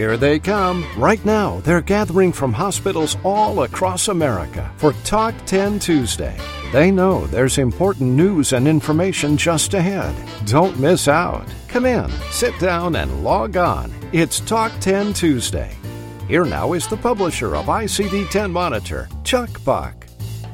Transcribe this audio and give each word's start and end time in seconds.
Here 0.00 0.16
they 0.16 0.38
come. 0.38 0.82
Right 0.96 1.22
now, 1.26 1.60
they're 1.60 1.82
gathering 1.82 2.32
from 2.32 2.54
hospitals 2.54 3.18
all 3.22 3.64
across 3.64 4.08
America 4.08 4.72
for 4.78 4.94
Talk 5.04 5.34
10 5.44 5.78
Tuesday. 5.78 6.38
They 6.72 6.90
know 6.90 7.26
there's 7.26 7.58
important 7.58 8.12
news 8.12 8.54
and 8.54 8.66
information 8.66 9.36
just 9.36 9.74
ahead. 9.74 10.14
Don't 10.46 10.80
miss 10.80 11.06
out. 11.06 11.46
Come 11.68 11.84
in, 11.84 12.10
sit 12.30 12.58
down, 12.58 12.96
and 12.96 13.22
log 13.22 13.58
on. 13.58 13.92
It's 14.10 14.40
Talk 14.40 14.72
10 14.80 15.12
Tuesday. 15.12 15.76
Here 16.26 16.46
now 16.46 16.72
is 16.72 16.88
the 16.88 16.96
publisher 16.96 17.54
of 17.54 17.66
ICD 17.66 18.30
10 18.30 18.50
Monitor, 18.50 19.06
Chuck 19.22 19.50
Buck. 19.64 20.09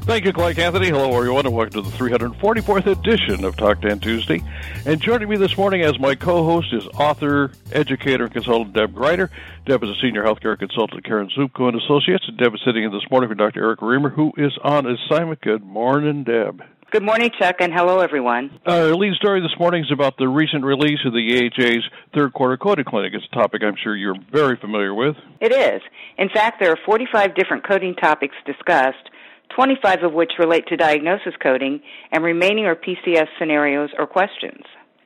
Thank 0.06 0.24
you, 0.24 0.32
Clark 0.32 0.56
Anthony. 0.60 0.90
Hello, 0.90 1.16
everyone, 1.16 1.46
and 1.46 1.54
welcome 1.54 1.82
to 1.82 1.90
the 1.90 1.96
344th 1.96 2.86
edition 2.86 3.44
of 3.44 3.56
Talk 3.56 3.80
10 3.82 3.98
Tuesday. 3.98 4.40
And 4.86 5.00
joining 5.00 5.28
me 5.28 5.36
this 5.36 5.58
morning 5.58 5.82
as 5.82 5.98
my 5.98 6.14
co-host 6.14 6.72
is 6.72 6.86
author, 6.94 7.50
educator, 7.72 8.22
and 8.22 8.32
consultant 8.32 8.72
Deb 8.72 8.94
Grider. 8.94 9.32
Deb 9.64 9.82
is 9.82 9.90
a 9.90 9.94
senior 10.00 10.22
healthcare 10.22 10.56
consultant 10.56 10.98
at 10.98 11.04
Karen 11.04 11.28
Zupko 11.36 11.66
and 11.66 11.76
Associates. 11.82 12.24
And 12.28 12.38
Deb 12.38 12.54
is 12.54 12.60
sitting 12.64 12.84
in 12.84 12.92
this 12.92 13.02
morning 13.10 13.28
for 13.28 13.34
Dr. 13.34 13.64
Erica 13.64 13.84
Remer, 13.84 14.14
who 14.14 14.32
is 14.36 14.56
on 14.62 14.86
assignment. 14.86 15.40
Good 15.40 15.64
morning, 15.64 16.22
Deb. 16.22 16.62
Good 16.92 17.02
morning, 17.02 17.30
Chuck, 17.36 17.56
and 17.58 17.72
hello, 17.74 17.98
everyone. 17.98 18.60
Our 18.64 18.94
lead 18.94 19.14
story 19.14 19.40
this 19.40 19.58
morning 19.58 19.82
is 19.82 19.90
about 19.90 20.18
the 20.18 20.28
recent 20.28 20.64
release 20.64 21.00
of 21.04 21.14
the 21.14 21.50
AHA's 21.50 21.82
third 22.14 22.32
quarter 22.32 22.56
coding 22.56 22.84
clinic. 22.84 23.12
It's 23.12 23.26
a 23.30 23.34
topic 23.34 23.62
I'm 23.64 23.74
sure 23.82 23.96
you're 23.96 24.14
very 24.30 24.56
familiar 24.56 24.94
with. 24.94 25.16
It 25.40 25.52
is. 25.52 25.82
In 26.16 26.28
fact, 26.28 26.60
there 26.60 26.70
are 26.70 26.78
45 26.86 27.34
different 27.34 27.66
coding 27.66 27.96
topics 27.96 28.36
discussed, 28.46 29.10
25 29.54 30.02
of 30.02 30.12
which 30.12 30.32
relate 30.38 30.66
to 30.68 30.76
diagnosis 30.76 31.34
coding, 31.42 31.80
and 32.12 32.24
remaining 32.24 32.66
are 32.66 32.76
PCS 32.76 33.28
scenarios 33.38 33.90
or 33.98 34.06
questions. 34.06 34.62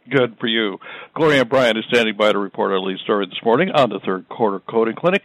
Good 0.08 0.36
for 0.40 0.46
you. 0.46 0.78
Gloryanne 1.14 1.48
Bryant 1.48 1.78
is 1.78 1.84
standing 1.88 2.16
by 2.16 2.32
to 2.32 2.38
report 2.38 2.72
our 2.72 2.80
lead 2.80 2.98
story 2.98 3.26
this 3.26 3.44
morning 3.44 3.70
on 3.70 3.90
the 3.90 4.00
third 4.04 4.28
quarter 4.28 4.60
coding 4.60 4.96
clinic. 4.96 5.22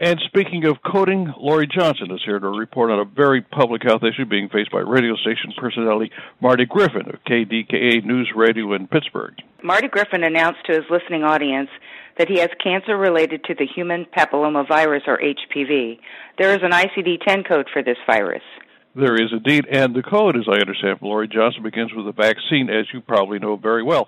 And 0.00 0.18
speaking 0.26 0.64
of 0.64 0.78
coding, 0.82 1.32
Laurie 1.38 1.68
Johnson 1.68 2.10
is 2.10 2.20
here 2.24 2.40
to 2.40 2.48
report 2.48 2.90
on 2.90 2.98
a 2.98 3.04
very 3.04 3.40
public 3.40 3.82
health 3.84 4.02
issue 4.02 4.24
being 4.24 4.48
faced 4.48 4.72
by 4.72 4.80
radio 4.80 5.14
station 5.14 5.52
personality 5.56 6.10
Marty 6.40 6.64
Griffin 6.64 7.08
of 7.08 7.22
KDKA 7.24 8.04
News 8.04 8.32
Radio 8.34 8.72
in 8.74 8.88
Pittsburgh. 8.88 9.34
Marty 9.62 9.86
Griffin 9.86 10.24
announced 10.24 10.58
to 10.66 10.72
his 10.72 10.82
listening 10.90 11.22
audience 11.22 11.68
that 12.18 12.28
he 12.28 12.40
has 12.40 12.50
cancer 12.62 12.96
related 12.96 13.44
to 13.44 13.54
the 13.54 13.66
human 13.66 14.06
papillomavirus 14.06 15.06
or 15.06 15.18
HPV. 15.18 15.98
There 16.36 16.52
is 16.52 16.62
an 16.62 16.72
ICD 16.72 17.24
10 17.24 17.44
code 17.44 17.68
for 17.72 17.82
this 17.82 17.98
virus. 18.04 18.42
There 18.94 19.14
is 19.14 19.32
indeed, 19.32 19.66
and 19.70 19.94
the 19.94 20.02
code, 20.02 20.36
as 20.36 20.44
I 20.46 20.60
understand 20.60 20.98
from 20.98 21.08
Laurie 21.08 21.26
Johnson, 21.28 21.62
begins 21.62 21.94
with 21.94 22.06
a 22.06 22.12
vaccine, 22.12 22.68
as 22.68 22.84
you 22.92 23.00
probably 23.00 23.38
know 23.38 23.56
very 23.56 23.82
well. 23.82 24.06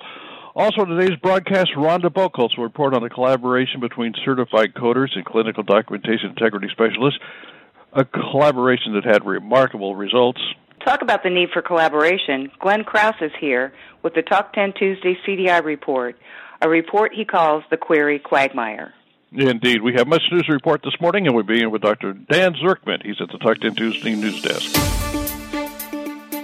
Also, 0.55 0.85
today's 0.85 1.19
broadcast, 1.23 1.71
Rhonda 1.75 2.13
Buckholtz 2.13 2.57
will 2.59 2.65
report 2.65 2.93
on 2.95 3.03
a 3.03 3.09
collaboration 3.09 3.81
between 3.81 4.13
certified 4.27 4.75
coders 4.75 5.17
and 5.17 5.25
clinical 5.25 5.63
documentation 5.63 6.29
integrity 6.31 6.69
specialists, 6.71 7.19
a 7.95 8.05
collaboration 8.05 8.93
that 8.93 9.05
had 9.05 9.25
remarkable 9.25 9.97
results. 9.97 10.41
Talk 10.85 11.01
about 11.01 11.23
the 11.23 11.31
need 11.31 11.49
for 11.51 11.63
collaboration. 11.63 12.51
Glenn 12.61 12.85
Krauss 12.85 13.17
is 13.23 13.33
here 13.41 13.73
with 14.03 14.13
the 14.13 14.23
Talk 14.23 14.53
10 14.53 14.75
Tuesday 14.79 15.17
CDI 15.27 15.65
report, 15.65 16.17
a 16.61 16.69
report 16.69 17.15
he 17.15 17.25
calls 17.25 17.65
the 17.71 17.79
Query 17.79 18.19
Quagmire. 18.19 18.93
Indeed. 19.37 19.83
We 19.83 19.95
have 19.95 20.07
much 20.07 20.23
news 20.31 20.45
to 20.47 20.53
report 20.53 20.83
this 20.85 20.95
morning, 21.01 21.27
and 21.27 21.35
we 21.35 21.43
begin 21.43 21.73
with 21.73 21.83
Dr. 21.83 22.13
Dan 22.13 22.55
Zirkman. 22.55 23.05
He's 23.05 23.21
at 23.21 23.29
the 23.33 23.39
Talk 23.39 23.59
10 23.59 23.75
Tuesday 23.75 24.15
News 24.15 24.41
Desk. 24.41 24.73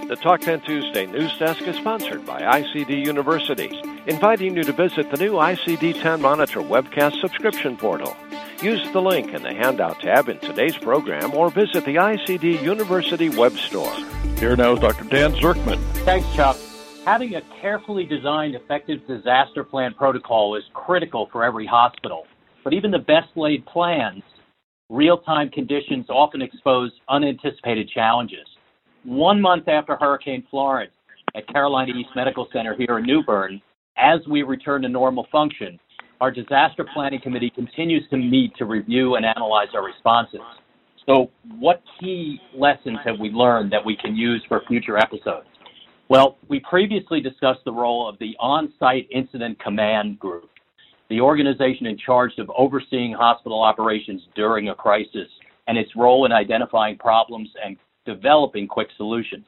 The 0.09 0.17
Talk 0.21 0.41
10 0.41 0.61
Tuesday 0.61 1.05
News 1.05 1.37
Desk 1.37 1.61
is 1.61 1.77
sponsored 1.77 2.25
by 2.25 2.41
ICD 2.41 3.05
University, 3.05 3.81
inviting 4.07 4.57
you 4.57 4.63
to 4.63 4.73
visit 4.73 5.09
the 5.09 5.15
new 5.15 5.35
ICD 5.35 6.01
10 6.01 6.21
Monitor 6.21 6.59
webcast 6.59 7.21
subscription 7.21 7.77
portal. 7.77 8.13
Use 8.61 8.85
the 8.91 9.01
link 9.01 9.33
in 9.33 9.41
the 9.41 9.53
Handout 9.53 10.01
tab 10.01 10.27
in 10.27 10.37
today's 10.39 10.75
program 10.75 11.33
or 11.33 11.49
visit 11.49 11.85
the 11.85 11.95
ICD 11.95 12.61
University 12.61 13.29
web 13.29 13.53
store. 13.53 13.95
Here 14.37 14.57
now 14.57 14.73
is 14.73 14.79
Dr. 14.79 15.05
Dan 15.05 15.31
Zirkman. 15.35 15.81
Thanks, 16.03 16.27
Chuck. 16.35 16.57
Having 17.05 17.35
a 17.35 17.41
carefully 17.61 18.03
designed 18.03 18.53
effective 18.53 19.07
disaster 19.07 19.63
plan 19.63 19.93
protocol 19.93 20.57
is 20.57 20.63
critical 20.73 21.29
for 21.31 21.45
every 21.45 21.65
hospital. 21.65 22.27
But 22.63 22.73
even 22.73 22.91
the 22.91 22.99
best 22.99 23.29
laid 23.35 23.65
plans, 23.65 24.23
real 24.89 25.17
time 25.19 25.49
conditions 25.49 26.05
often 26.09 26.41
expose 26.41 26.91
unanticipated 27.09 27.89
challenges. 27.89 28.45
One 29.03 29.41
month 29.41 29.67
after 29.67 29.95
Hurricane 29.95 30.43
Florence 30.51 30.93
at 31.35 31.47
CarolinaEast 31.47 32.15
Medical 32.15 32.47
Center 32.53 32.75
here 32.77 32.99
in 32.99 33.05
New 33.05 33.23
Bern, 33.23 33.61
as 33.97 34.19
we 34.29 34.43
return 34.43 34.83
to 34.83 34.89
normal 34.89 35.27
function, 35.31 35.79
our 36.19 36.29
disaster 36.29 36.85
planning 36.93 37.19
committee 37.21 37.49
continues 37.49 38.07
to 38.09 38.17
meet 38.17 38.55
to 38.57 38.65
review 38.65 39.15
and 39.15 39.25
analyze 39.25 39.69
our 39.73 39.83
responses. 39.83 40.41
So, 41.07 41.31
what 41.59 41.81
key 41.99 42.39
lessons 42.55 42.99
have 43.03 43.19
we 43.19 43.29
learned 43.29 43.71
that 43.71 43.83
we 43.83 43.97
can 43.97 44.15
use 44.15 44.43
for 44.47 44.61
future 44.67 44.97
episodes? 44.97 45.47
Well, 46.09 46.37
we 46.47 46.59
previously 46.59 47.21
discussed 47.21 47.61
the 47.65 47.71
role 47.71 48.07
of 48.07 48.19
the 48.19 48.35
on 48.39 48.71
site 48.77 49.07
incident 49.11 49.59
command 49.59 50.19
group 50.19 50.49
the 51.11 51.19
organization 51.19 51.87
in 51.87 51.97
charge 51.97 52.31
of 52.37 52.49
overseeing 52.57 53.11
hospital 53.11 53.61
operations 53.61 54.21
during 54.33 54.69
a 54.69 54.75
crisis 54.75 55.27
and 55.67 55.77
its 55.77 55.91
role 55.97 56.25
in 56.25 56.31
identifying 56.31 56.97
problems 56.97 57.49
and 57.63 57.75
developing 58.05 58.65
quick 58.65 58.87
solutions. 58.95 59.45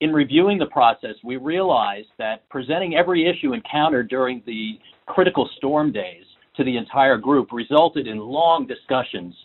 In 0.00 0.12
reviewing 0.12 0.58
the 0.58 0.66
process, 0.66 1.14
we 1.22 1.36
realized 1.36 2.08
that 2.18 2.48
presenting 2.48 2.96
every 2.96 3.28
issue 3.28 3.52
encountered 3.52 4.08
during 4.08 4.42
the 4.44 4.72
critical 5.06 5.48
storm 5.56 5.92
days 5.92 6.24
to 6.56 6.64
the 6.64 6.76
entire 6.76 7.16
group 7.16 7.52
resulted 7.52 8.08
in 8.08 8.18
long 8.18 8.66
discussions 8.66 9.36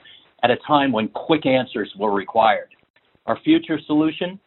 at 0.41 0.49
a 0.49 0.57
time 0.65 0.91
when 0.91 1.07
quick 1.09 1.45
answers 1.45 1.93
were 1.99 2.13
required. 2.13 2.69
Our 3.27 3.39
future 3.43 3.79
solution 3.85 4.39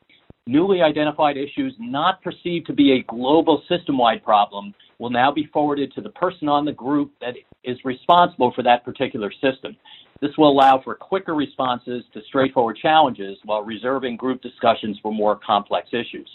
newly 0.49 0.83
identified 0.83 1.37
issues 1.37 1.73
not 1.79 2.21
perceived 2.21 2.67
to 2.67 2.73
be 2.73 2.93
a 2.95 3.05
global 3.05 3.63
system 3.69 3.97
wide 3.97 4.25
problem 4.25 4.75
will 5.01 5.11
now 5.11 5.33
be 5.33 5.49
forwarded 5.53 5.93
to 5.95 6.03
the 6.03 6.11
person 6.11 6.49
on 6.49 6.65
the 6.65 6.73
group 6.73 7.11
that 7.21 7.35
is 7.65 7.79
responsible 7.85 8.53
for 8.55 8.63
that 8.63 8.85
particular 8.85 9.33
system. 9.33 9.75
This 10.21 10.31
will 10.37 10.51
allow 10.51 10.83
for 10.85 10.95
quicker 10.95 11.35
responses 11.35 12.05
to 12.13 12.21
straightforward 12.29 12.77
challenges 12.77 13.39
while 13.45 13.63
reserving 13.63 14.19
group 14.19 14.43
discussions 14.43 14.99
for 15.03 15.13
more 15.13 15.41
complex 15.45 15.89
issues. 15.93 16.29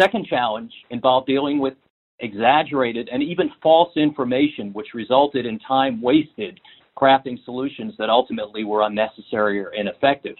Second 0.00 0.26
challenge 0.26 0.72
involved 0.88 1.26
dealing 1.26 1.58
with 1.58 1.74
exaggerated 2.20 3.10
and 3.12 3.22
even 3.22 3.50
false 3.62 3.94
information, 3.96 4.72
which 4.72 4.94
resulted 4.94 5.44
in 5.44 5.58
time 5.58 6.00
wasted 6.00 6.58
crafting 6.96 7.42
solutions 7.44 7.94
that 7.98 8.08
ultimately 8.08 8.64
were 8.64 8.82
unnecessary 8.82 9.60
or 9.60 9.72
ineffective. 9.74 10.36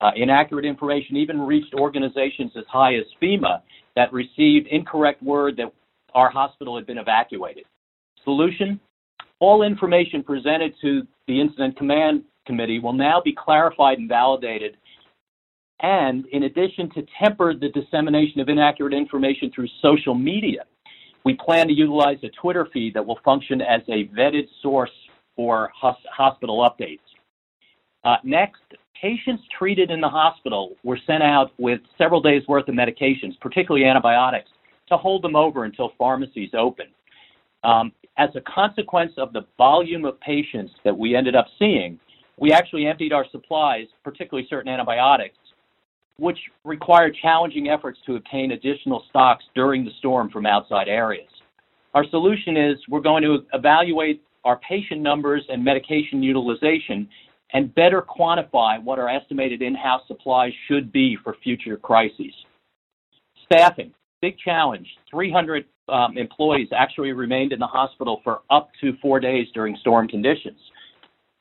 Uh, 0.00 0.10
inaccurate 0.16 0.64
information 0.64 1.16
even 1.16 1.40
reached 1.40 1.74
organizations 1.74 2.52
as 2.56 2.64
high 2.70 2.94
as 2.94 3.04
FEMA 3.22 3.60
that 3.96 4.12
received 4.12 4.66
incorrect 4.68 5.22
word 5.22 5.56
that 5.56 5.70
our 6.14 6.30
hospital 6.30 6.76
had 6.76 6.86
been 6.86 6.98
evacuated. 6.98 7.64
Solution 8.24 8.80
all 9.40 9.62
information 9.62 10.22
presented 10.22 10.74
to 10.80 11.02
the 11.26 11.40
Incident 11.40 11.76
Command 11.76 12.22
Committee 12.46 12.78
will 12.78 12.92
now 12.92 13.20
be 13.22 13.34
clarified 13.36 13.98
and 13.98 14.08
validated. 14.08 14.76
And 15.80 16.24
in 16.32 16.44
addition 16.44 16.88
to 16.94 17.04
temper 17.22 17.52
the 17.52 17.68
dissemination 17.68 18.40
of 18.40 18.48
inaccurate 18.48 18.94
information 18.94 19.50
through 19.54 19.68
social 19.82 20.14
media, 20.14 20.64
we 21.24 21.34
plan 21.34 21.66
to 21.68 21.72
utilize 21.72 22.18
a 22.22 22.28
Twitter 22.40 22.68
feed 22.72 22.94
that 22.94 23.04
will 23.04 23.18
function 23.24 23.60
as 23.60 23.80
a 23.88 24.08
vetted 24.16 24.46
source 24.62 24.90
for 25.36 25.70
hospital 25.80 26.68
updates. 26.68 27.00
Uh, 28.04 28.16
next, 28.22 28.62
patients 29.00 29.42
treated 29.58 29.90
in 29.90 30.00
the 30.00 30.08
hospital 30.08 30.76
were 30.84 30.98
sent 31.06 31.22
out 31.22 31.50
with 31.58 31.80
several 31.98 32.20
days 32.20 32.42
worth 32.46 32.68
of 32.68 32.74
medications, 32.74 33.38
particularly 33.40 33.86
antibiotics, 33.86 34.50
to 34.88 34.96
hold 34.96 35.22
them 35.22 35.36
over 35.36 35.64
until 35.64 35.92
pharmacies 35.98 36.50
open. 36.56 36.86
Um, 37.62 37.92
as 38.18 38.30
a 38.36 38.40
consequence 38.42 39.12
of 39.16 39.32
the 39.32 39.46
volume 39.58 40.04
of 40.04 40.20
patients 40.20 40.72
that 40.84 40.96
we 40.96 41.16
ended 41.16 41.34
up 41.34 41.46
seeing, 41.58 41.98
we 42.38 42.52
actually 42.52 42.86
emptied 42.86 43.12
our 43.12 43.26
supplies, 43.30 43.86
particularly 44.02 44.46
certain 44.48 44.70
antibiotics, 44.70 45.36
which 46.18 46.38
required 46.64 47.16
challenging 47.20 47.68
efforts 47.68 47.98
to 48.06 48.16
obtain 48.16 48.52
additional 48.52 49.04
stocks 49.10 49.44
during 49.54 49.84
the 49.84 49.90
storm 49.98 50.30
from 50.30 50.46
outside 50.46 50.88
areas. 50.88 51.28
Our 51.94 52.04
solution 52.10 52.56
is 52.56 52.76
we're 52.88 53.00
going 53.00 53.22
to 53.22 53.44
evaluate 53.52 54.22
our 54.44 54.60
patient 54.68 55.00
numbers 55.00 55.44
and 55.48 55.64
medication 55.64 56.22
utilization 56.22 57.08
and 57.52 57.74
better 57.74 58.02
quantify 58.02 58.82
what 58.82 58.98
our 58.98 59.08
estimated 59.08 59.62
in-house 59.62 60.02
supplies 60.06 60.52
should 60.68 60.92
be 60.92 61.16
for 61.22 61.36
future 61.42 61.76
crises. 61.76 62.32
Staffing, 63.44 63.92
big 64.24 64.38
challenge. 64.38 64.86
300 65.10 65.66
um, 65.90 66.16
employees 66.16 66.68
actually 66.74 67.12
remained 67.12 67.52
in 67.52 67.58
the 67.58 67.66
hospital 67.66 68.22
for 68.24 68.40
up 68.48 68.70
to 68.80 68.94
four 69.02 69.20
days 69.20 69.46
during 69.52 69.76
storm 69.82 70.08
conditions. 70.08 70.58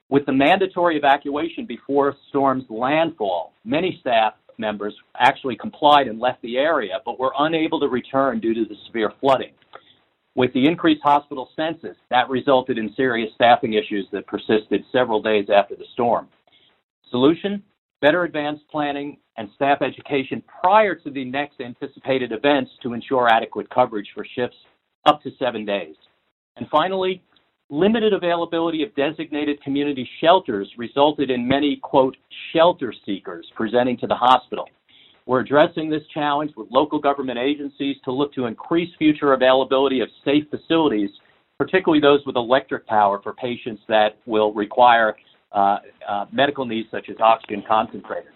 With 0.10 0.26
the 0.26 0.34
mandatory 0.34 0.98
evacuation 0.98 1.66
before 1.66 2.14
storm's 2.28 2.66
landfall, 2.70 3.54
many 3.64 3.98
staff 4.02 4.34
members 4.58 4.94
actually 5.18 5.56
complied 5.56 6.08
and 6.10 6.20
left 6.20 6.42
the 6.42 6.58
area, 6.58 7.00
but 7.06 7.18
were 7.18 7.32
unable 7.40 7.80
to 7.80 7.88
return 7.88 8.42
due 8.42 8.54
to 8.54 8.66
the 8.66 8.76
severe 8.88 9.14
flooding. 9.22 9.54
With 10.36 10.52
the 10.52 10.66
increased 10.66 11.04
hospital 11.04 11.48
census, 11.56 11.96
that 12.10 12.30
resulted 12.30 12.78
in 12.78 12.94
serious 12.98 13.32
staffing 13.36 13.76
issues 13.76 14.08
that 14.12 14.28
persisted 14.28 14.84
several 14.92 15.22
days 15.22 15.48
after 15.50 15.78
the 15.78 15.86
storm. 15.94 16.28
Solution 17.12 17.64
better 18.04 18.26
advanced 18.26 18.64
planning 18.70 19.18
and 19.38 19.48
staff 19.56 19.82
education 19.82 20.44
prior 20.62 20.94
to 20.94 21.10
the 21.10 21.24
next 21.24 21.62
anticipated 21.62 22.34
events 22.34 22.70
to 22.84 22.92
ensure 22.92 23.30
adequate 23.30 23.70
coverage 23.70 24.10
for 24.14 24.26
shifts 24.36 24.58
up 25.06 25.24
to 25.24 25.32
seven 25.40 25.64
days. 25.66 25.96
And 26.58 26.68
finally, 26.70 27.24
limited 27.70 28.12
availability 28.12 28.84
of 28.84 28.94
designated 28.96 29.64
community 29.64 30.08
shelters 30.20 30.70
resulted 30.78 31.32
in 31.32 31.48
many, 31.48 31.78
quote, 31.78 32.18
shelter 32.52 32.94
seekers 33.06 33.50
presenting 33.56 33.98
to 34.00 34.08
the 34.08 34.16
hospital. 34.16 34.68
We're 35.26 35.40
addressing 35.40 35.90
this 35.90 36.04
challenge 36.14 36.52
with 36.58 36.68
local 36.72 37.00
government 37.00 37.40
agencies 37.40 37.96
to 38.04 38.12
look 38.12 38.34
to 38.34 38.48
increase 38.48 38.90
future 38.98 39.32
availability 39.32 40.02
of 40.02 40.10
safe 40.26 40.44
facilities, 40.50 41.10
particularly 41.58 42.02
those 42.02 42.20
with 42.26 42.36
electric 42.36 42.86
power 42.86 43.22
for 43.24 43.32
patients 43.34 43.82
that 43.88 44.18
will 44.26 44.54
require 44.54 45.16
uh, 45.54 45.78
uh, 46.08 46.26
medical 46.32 46.66
needs 46.66 46.90
such 46.92 47.10
as 47.10 47.16
oxygen 47.20 47.64
concentrators. 47.70 48.34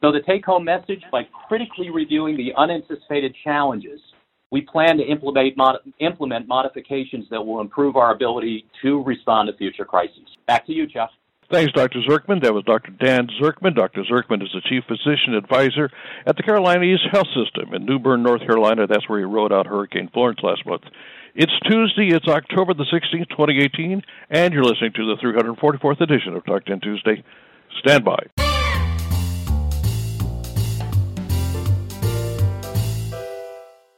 So 0.00 0.10
the 0.10 0.20
take-home 0.26 0.64
message, 0.64 1.02
by 1.12 1.22
critically 1.48 1.90
reviewing 1.90 2.36
the 2.36 2.52
unanticipated 2.56 3.34
challenges, 3.44 4.00
we 4.50 4.62
plan 4.62 4.96
to 4.96 5.04
implement, 5.04 5.56
mod- 5.56 5.80
implement 6.00 6.48
modifications 6.48 7.26
that 7.30 7.40
will 7.40 7.60
improve 7.60 7.96
our 7.96 8.12
ability 8.12 8.66
to 8.82 9.02
respond 9.04 9.48
to 9.48 9.56
future 9.56 9.84
crises. 9.84 10.24
Back 10.46 10.66
to 10.66 10.72
you, 10.72 10.86
Jeff. 10.86 11.10
Thanks, 11.52 11.72
Dr. 11.72 12.00
Zirkman. 12.08 12.42
That 12.42 12.54
was 12.54 12.64
Dr. 12.64 12.92
Dan 12.92 13.28
Zirkman. 13.40 13.74
Dr. 13.74 14.04
Zirkman 14.04 14.42
is 14.42 14.50
the 14.54 14.60
Chief 14.68 14.84
Physician 14.86 15.34
Advisor 15.34 15.90
at 16.24 16.36
the 16.36 16.44
CarolinaEast 16.44 17.10
Health 17.10 17.26
System 17.34 17.74
in 17.74 17.84
New 17.84 17.98
Bern, 17.98 18.22
North 18.22 18.40
Carolina. 18.42 18.86
That's 18.86 19.08
where 19.08 19.18
he 19.18 19.24
rode 19.24 19.52
out 19.52 19.66
Hurricane 19.66 20.08
Florence 20.12 20.38
last 20.44 20.64
month. 20.64 20.84
It's 21.34 21.52
Tuesday. 21.60 22.08
It's 22.08 22.26
October 22.26 22.74
the 22.74 22.84
16th, 22.92 23.28
2018, 23.30 24.02
and 24.30 24.52
you're 24.52 24.64
listening 24.64 24.92
to 24.94 25.06
the 25.06 25.22
344th 25.22 26.00
edition 26.00 26.34
of 26.34 26.44
Talk 26.44 26.64
10 26.64 26.80
Tuesday. 26.80 27.22
Stand 27.78 28.04
by. 28.04 28.18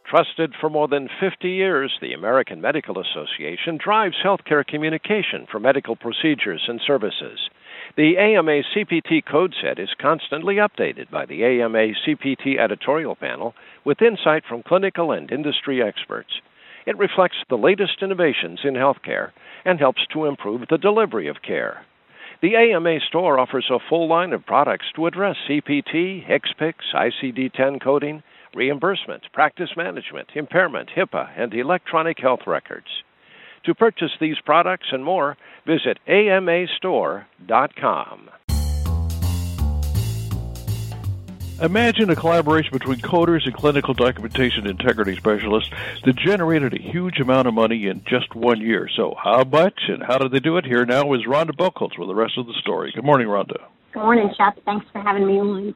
Trusted 0.05 0.53
for 0.61 0.69
more 0.69 0.89
than 0.89 1.09
50 1.21 1.49
years, 1.49 1.91
the 2.03 2.13
American 2.13 2.61
Medical 2.61 2.99
Association 2.99 3.79
drives 3.83 4.17
healthcare 4.23 4.67
communication 4.67 5.47
for 5.51 5.59
medical 5.59 5.97
procedures 5.97 6.65
and 6.69 6.83
services. 6.87 7.49
The 7.97 8.19
AMA 8.19 8.61
CPT 8.77 9.25
code 9.25 9.55
set 9.63 9.79
is 9.79 9.89
constantly 9.99 10.57
updated 10.57 11.11
by 11.11 11.25
the 11.25 11.45
AMA 11.45 11.95
CPT 12.07 12.59
editorial 12.59 13.17
panel 13.17 13.55
with 13.87 14.03
insight 14.03 14.43
from 14.47 14.63
clinical 14.63 15.13
and 15.13 15.33
industry 15.33 15.83
experts. 15.83 16.33
It 16.87 16.99
reflects 16.99 17.37
the 17.49 17.57
latest 17.57 18.03
innovations 18.03 18.61
in 18.65 18.75
healthcare 18.75 19.31
and 19.65 19.79
helps 19.79 20.05
to 20.13 20.25
improve 20.25 20.63
the 20.69 20.79
delivery 20.79 21.29
of 21.29 21.43
care. 21.43 21.85
The 22.43 22.57
AMA 22.57 22.99
store 23.09 23.39
offers 23.39 23.71
a 23.71 23.79
full 23.89 24.09
line 24.09 24.33
of 24.33 24.45
products 24.45 24.87
to 24.97 25.07
address 25.07 25.37
CPT, 25.49 26.29
HCPCS, 26.29 26.95
ICD 26.95 27.53
10 27.53 27.79
coding, 27.79 28.23
reimbursement, 28.55 29.23
practice 29.33 29.71
management, 29.77 30.29
impairment, 30.35 30.91
HIPAA, 30.97 31.29
and 31.37 31.55
electronic 31.55 32.19
health 32.19 32.41
records. 32.47 32.89
To 33.65 33.75
purchase 33.75 34.11
these 34.21 34.41
products 34.45 34.89
and 34.91 35.05
more, 35.05 35.37
visit 35.67 35.99
amastore.com. 36.09 38.31
Imagine 41.63 42.11
a 42.11 42.17
collaboration 42.17 42.73
between 42.73 42.99
coders 42.99 43.45
and 43.45 43.55
clinical 43.55 43.95
documentation 43.95 44.67
integrity 44.67 45.15
specialists 45.15 45.71
that 46.05 46.17
generated 46.17 46.75
a 46.75 46.83
huge 46.83 47.21
amount 47.21 47.47
of 47.47 47.55
money 47.55 47.87
in 47.87 48.03
just 48.05 48.35
one 48.35 48.61
year. 48.61 48.89
So, 48.97 49.15
how 49.17 49.45
much 49.45 49.79
and 49.87 50.03
how 50.03 50.19
did 50.19 50.33
they 50.33 50.41
do 50.41 50.57
it? 50.57 50.65
Here 50.65 50.85
now 50.85 51.13
is 51.13 51.21
Rhonda 51.25 51.53
Buckholtz 51.57 51.97
with 51.97 52.09
the 52.09 52.17
rest 52.17 52.37
of 52.37 52.49
the 52.49 52.55
story. 52.55 52.91
Good 52.93 53.05
morning, 53.05 53.29
Rhonda. 53.29 53.63
Good 53.93 54.03
morning, 54.03 54.35
Chuck. 54.37 54.57
Thanks 54.65 54.87
for 54.93 55.03
having 55.03 55.25
me 55.25 55.39
on. 55.39 55.75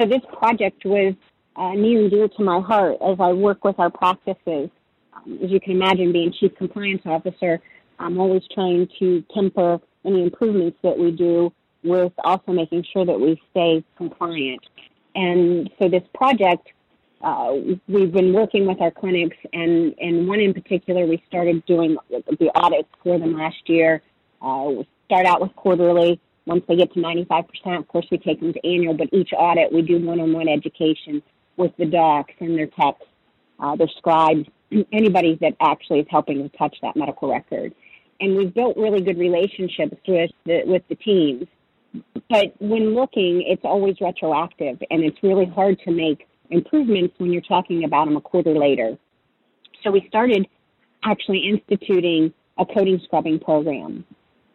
So, 0.00 0.08
this 0.08 0.22
project 0.36 0.84
was 0.84 1.14
uh, 1.54 1.74
near 1.74 2.00
and 2.00 2.10
dear 2.10 2.26
to 2.26 2.42
my 2.42 2.60
heart 2.60 2.96
as 3.00 3.18
I 3.20 3.32
work 3.32 3.62
with 3.62 3.78
our 3.78 3.90
practices. 3.90 4.70
Um, 5.14 5.38
as 5.40 5.52
you 5.52 5.60
can 5.60 5.70
imagine, 5.70 6.10
being 6.10 6.32
Chief 6.32 6.52
Compliance 6.56 7.02
Officer, 7.04 7.60
I'm 8.00 8.18
always 8.18 8.42
trying 8.52 8.88
to 8.98 9.22
temper 9.32 9.78
any 10.04 10.24
improvements 10.24 10.78
that 10.82 10.98
we 10.98 11.12
do 11.12 11.52
with 11.84 12.12
also 12.24 12.50
making 12.50 12.84
sure 12.92 13.06
that 13.06 13.20
we 13.20 13.40
stay 13.52 13.84
compliant. 13.96 14.62
And 15.18 15.68
so 15.80 15.88
this 15.88 16.04
project, 16.14 16.68
uh, 17.22 17.52
we've 17.88 18.12
been 18.12 18.32
working 18.32 18.66
with 18.66 18.80
our 18.80 18.92
clinics, 18.92 19.36
and, 19.52 19.92
and 20.00 20.28
one 20.28 20.38
in 20.38 20.54
particular, 20.54 21.06
we 21.06 21.20
started 21.26 21.66
doing 21.66 21.96
the 22.08 22.50
audits 22.54 22.88
for 23.02 23.18
them 23.18 23.36
last 23.36 23.68
year. 23.68 24.00
Uh, 24.40 24.66
we 24.68 24.88
start 25.06 25.26
out 25.26 25.40
with 25.40 25.54
quarterly. 25.56 26.20
Once 26.46 26.62
they 26.68 26.76
get 26.76 26.92
to 26.94 27.00
95%, 27.00 27.78
of 27.78 27.88
course, 27.88 28.06
we 28.12 28.18
take 28.18 28.38
them 28.38 28.52
to 28.52 28.64
annual, 28.64 28.94
but 28.94 29.08
each 29.12 29.32
audit, 29.36 29.72
we 29.72 29.82
do 29.82 29.98
one-on-one 29.98 30.48
education 30.48 31.20
with 31.56 31.76
the 31.78 31.86
docs 31.86 32.34
and 32.38 32.56
their 32.56 32.68
techs, 32.68 33.02
uh, 33.58 33.74
their 33.74 33.88
scribes, 33.88 34.48
anybody 34.92 35.36
that 35.40 35.54
actually 35.60 35.98
is 35.98 36.06
helping 36.08 36.48
to 36.48 36.56
touch 36.56 36.76
that 36.80 36.94
medical 36.94 37.28
record. 37.28 37.74
And 38.20 38.36
we've 38.36 38.54
built 38.54 38.76
really 38.76 39.00
good 39.00 39.18
relationships 39.18 39.96
with 40.06 40.30
the, 40.46 40.62
with 40.64 40.82
the 40.88 40.94
teams. 40.94 41.48
But 42.28 42.54
when 42.60 42.94
looking, 42.94 43.42
it's 43.46 43.64
always 43.64 43.96
retroactive, 44.00 44.82
and 44.90 45.02
it's 45.02 45.22
really 45.22 45.46
hard 45.46 45.80
to 45.80 45.90
make 45.90 46.28
improvements 46.50 47.14
when 47.18 47.32
you're 47.32 47.42
talking 47.42 47.84
about 47.84 48.06
them 48.06 48.16
a 48.16 48.20
quarter 48.20 48.54
later. 48.54 48.98
So 49.82 49.90
we 49.90 50.04
started 50.08 50.46
actually 51.04 51.48
instituting 51.48 52.32
a 52.58 52.66
coding 52.66 53.00
scrubbing 53.04 53.38
program. 53.38 54.04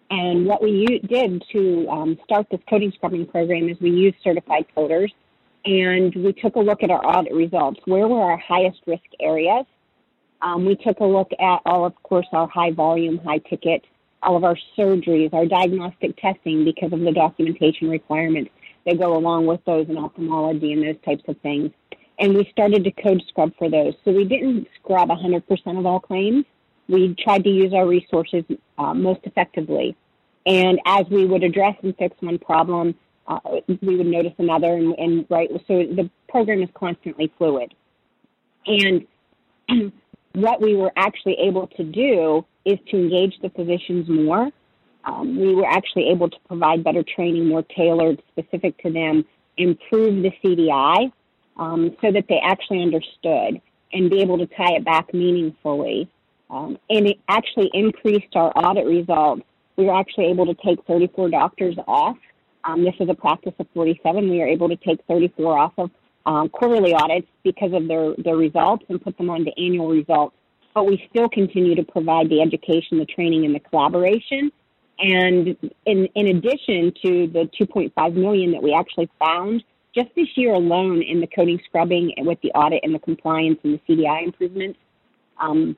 And 0.10 0.46
what 0.46 0.62
we 0.62 0.86
u- 0.90 1.00
did 1.00 1.44
to 1.54 1.88
um, 1.90 2.20
start 2.24 2.48
this 2.52 2.60
coding 2.70 2.92
scrubbing 2.96 3.26
program 3.26 3.70
is 3.70 3.78
we 3.80 3.90
used 3.90 4.18
certified 4.24 4.66
coders 4.76 5.10
and 5.66 6.14
we 6.16 6.34
took 6.34 6.56
a 6.56 6.60
look 6.60 6.84
at 6.84 6.92
our 6.92 7.04
audit 7.06 7.34
results. 7.34 7.80
Where 7.86 8.08
were 8.08 8.22
our 8.22 8.38
highest 8.38 8.82
risk 8.86 9.06
areas? 9.20 9.66
Um, 10.42 10.66
we 10.66 10.76
took 10.76 11.00
a 11.00 11.06
look 11.06 11.32
at 11.40 11.62
all, 11.66 11.86
of 11.86 11.94
course, 12.04 12.28
our 12.34 12.48
high 12.48 12.72
volume, 12.72 13.18
high 13.20 13.38
ticket, 13.38 13.86
all 14.24 14.38
of 14.38 14.44
our 14.44 14.58
surgeries, 14.78 15.34
our 15.34 15.46
diagnostic 15.46 16.18
testing 16.18 16.64
because 16.66 16.94
of 16.94 17.02
the 17.02 17.12
documentation 17.12 17.90
requirements 17.90 18.52
that 18.86 19.00
go 19.00 19.16
along 19.16 19.46
with 19.46 19.64
those 19.66 19.88
in 19.90 19.98
ophthalmology 19.98 20.74
and 20.74 20.84
those 20.84 21.02
types 21.06 21.24
of 21.28 21.38
things. 21.42 21.72
And 22.20 22.36
we 22.36 22.48
started 22.52 22.84
to 22.84 22.92
code 22.92 23.24
scrub 23.28 23.54
for 23.58 23.70
those. 23.70 23.94
So 24.06 24.12
we 24.12 24.25
didn't 24.25 24.68
scrub 24.80 25.10
100% 25.10 25.80
of 25.80 25.86
all 25.86 26.00
claims. 26.00 26.46
We 26.88 27.15
tried 27.24 27.44
to 27.46 27.50
use 27.50 27.74
our 27.74 27.88
resources 27.88 28.44
uh, 28.77 28.94
most 28.94 29.22
effectively. 29.24 29.96
And 30.46 30.80
as 30.86 31.06
we 31.10 31.25
would 31.25 31.44
address 31.44 31.75
and 31.82 31.96
fix 31.98 32.15
one 32.20 32.38
problem, 32.38 32.96
uh, 33.27 33.39
we 33.82 33.96
would 33.96 34.08
notice 34.08 34.34
another, 34.38 34.75
and, 34.75 34.94
and 34.98 35.25
right. 35.30 35.50
So 35.68 35.80
the 35.80 36.10
program 36.27 36.62
is 36.62 36.70
constantly 36.74 37.32
fluid. 37.38 37.74
And 38.68 39.08
what 40.34 40.62
we 40.62 40.75
were 40.75 40.92
actually 40.96 41.36
able 41.40 41.68
to 41.68 41.84
do 41.84 42.46
is 42.66 42.80
to 42.90 42.98
engage 42.98 43.40
the 43.42 43.50
physicians 43.50 44.08
more. 44.10 44.50
Um, 45.06 45.38
we 45.40 45.54
were 45.54 45.66
actually 45.66 46.10
able 46.10 46.30
to 46.30 46.38
provide 46.48 46.84
better 46.84 47.04
training, 47.04 47.48
more 47.48 47.63
tailored, 47.63 48.22
specific 48.32 48.78
to 48.84 48.92
them, 48.92 49.25
improve 49.58 50.24
the 50.24 50.32
CDI 50.44 51.12
um, 51.58 51.96
so 52.02 52.12
that 52.12 52.25
they 52.30 52.40
actually 52.40 52.82
understood 52.82 53.62
and 53.92 54.10
be 54.10 54.22
able 54.22 54.38
to 54.38 54.48
tie 54.48 54.75
it 54.75 54.86
back 54.86 55.13
meaningfully. 55.13 56.10
Um, 56.50 56.78
and 56.90 57.08
it 57.08 57.18
actually 57.28 57.70
increased 57.74 58.36
our 58.36 58.52
audit 58.56 58.86
results. 58.86 59.44
We 59.75 59.86
were 59.86 60.00
actually 60.00 60.25
able 60.25 60.46
to 60.46 60.56
take 60.63 60.84
34 60.86 61.30
doctors 61.30 61.75
off 61.88 62.18
um, 62.63 62.84
this 62.84 62.96
is 63.00 63.10
a 63.10 63.13
practice 63.13 63.54
of 63.60 63.68
47. 63.74 64.30
We 64.30 64.42
are 64.42 64.48
able 64.48 64.70
to 64.70 64.75
take 64.78 65.00
34 65.08 65.58
off 65.58 65.74
of 65.78 65.92
um, 66.25 66.50
quarterly 66.50 66.94
audits 66.94 67.27
because 67.44 67.74
of 67.74 67.88
their, 67.88 68.13
their 68.18 68.36
results 68.36 68.86
and 68.89 69.01
put 69.01 69.18
them 69.18 69.30
onto 69.30 69.51
annual 69.58 69.89
results. 69.89 70.36
But 70.74 70.86
we 70.86 71.06
still 71.10 71.30
continue 71.30 71.75
to 71.75 71.84
provide 71.84 72.30
the 72.30 72.42
education, 72.42 72.98
the 72.98 73.06
training, 73.06 73.46
and 73.46 73.53
the 73.53 73.60
collaboration. 73.60 74.51
And 75.00 75.58
in, 75.86 76.08
in 76.15 76.27
addition 76.27 76.94
to 77.03 77.27
the 77.27 77.50
2.5 77.60 78.15
million 78.15 78.51
that 78.51 78.63
we 78.63 78.74
actually 78.74 79.10
found 79.20 79.63
just 79.94 80.10
this 80.15 80.27
year 80.36 80.53
alone 80.53 81.03
in 81.03 81.22
the 81.22 81.27
coding 81.27 81.60
scrubbing 81.65 82.13
with 82.20 82.39
the 82.42 82.51
audit 82.51 82.80
and 82.84 82.96
the 82.96 83.00
compliance 83.00 83.60
and 83.63 83.80
the 83.88 83.96
CDI 83.96 84.24
improvements, 84.24 84.80
um, 85.39 85.77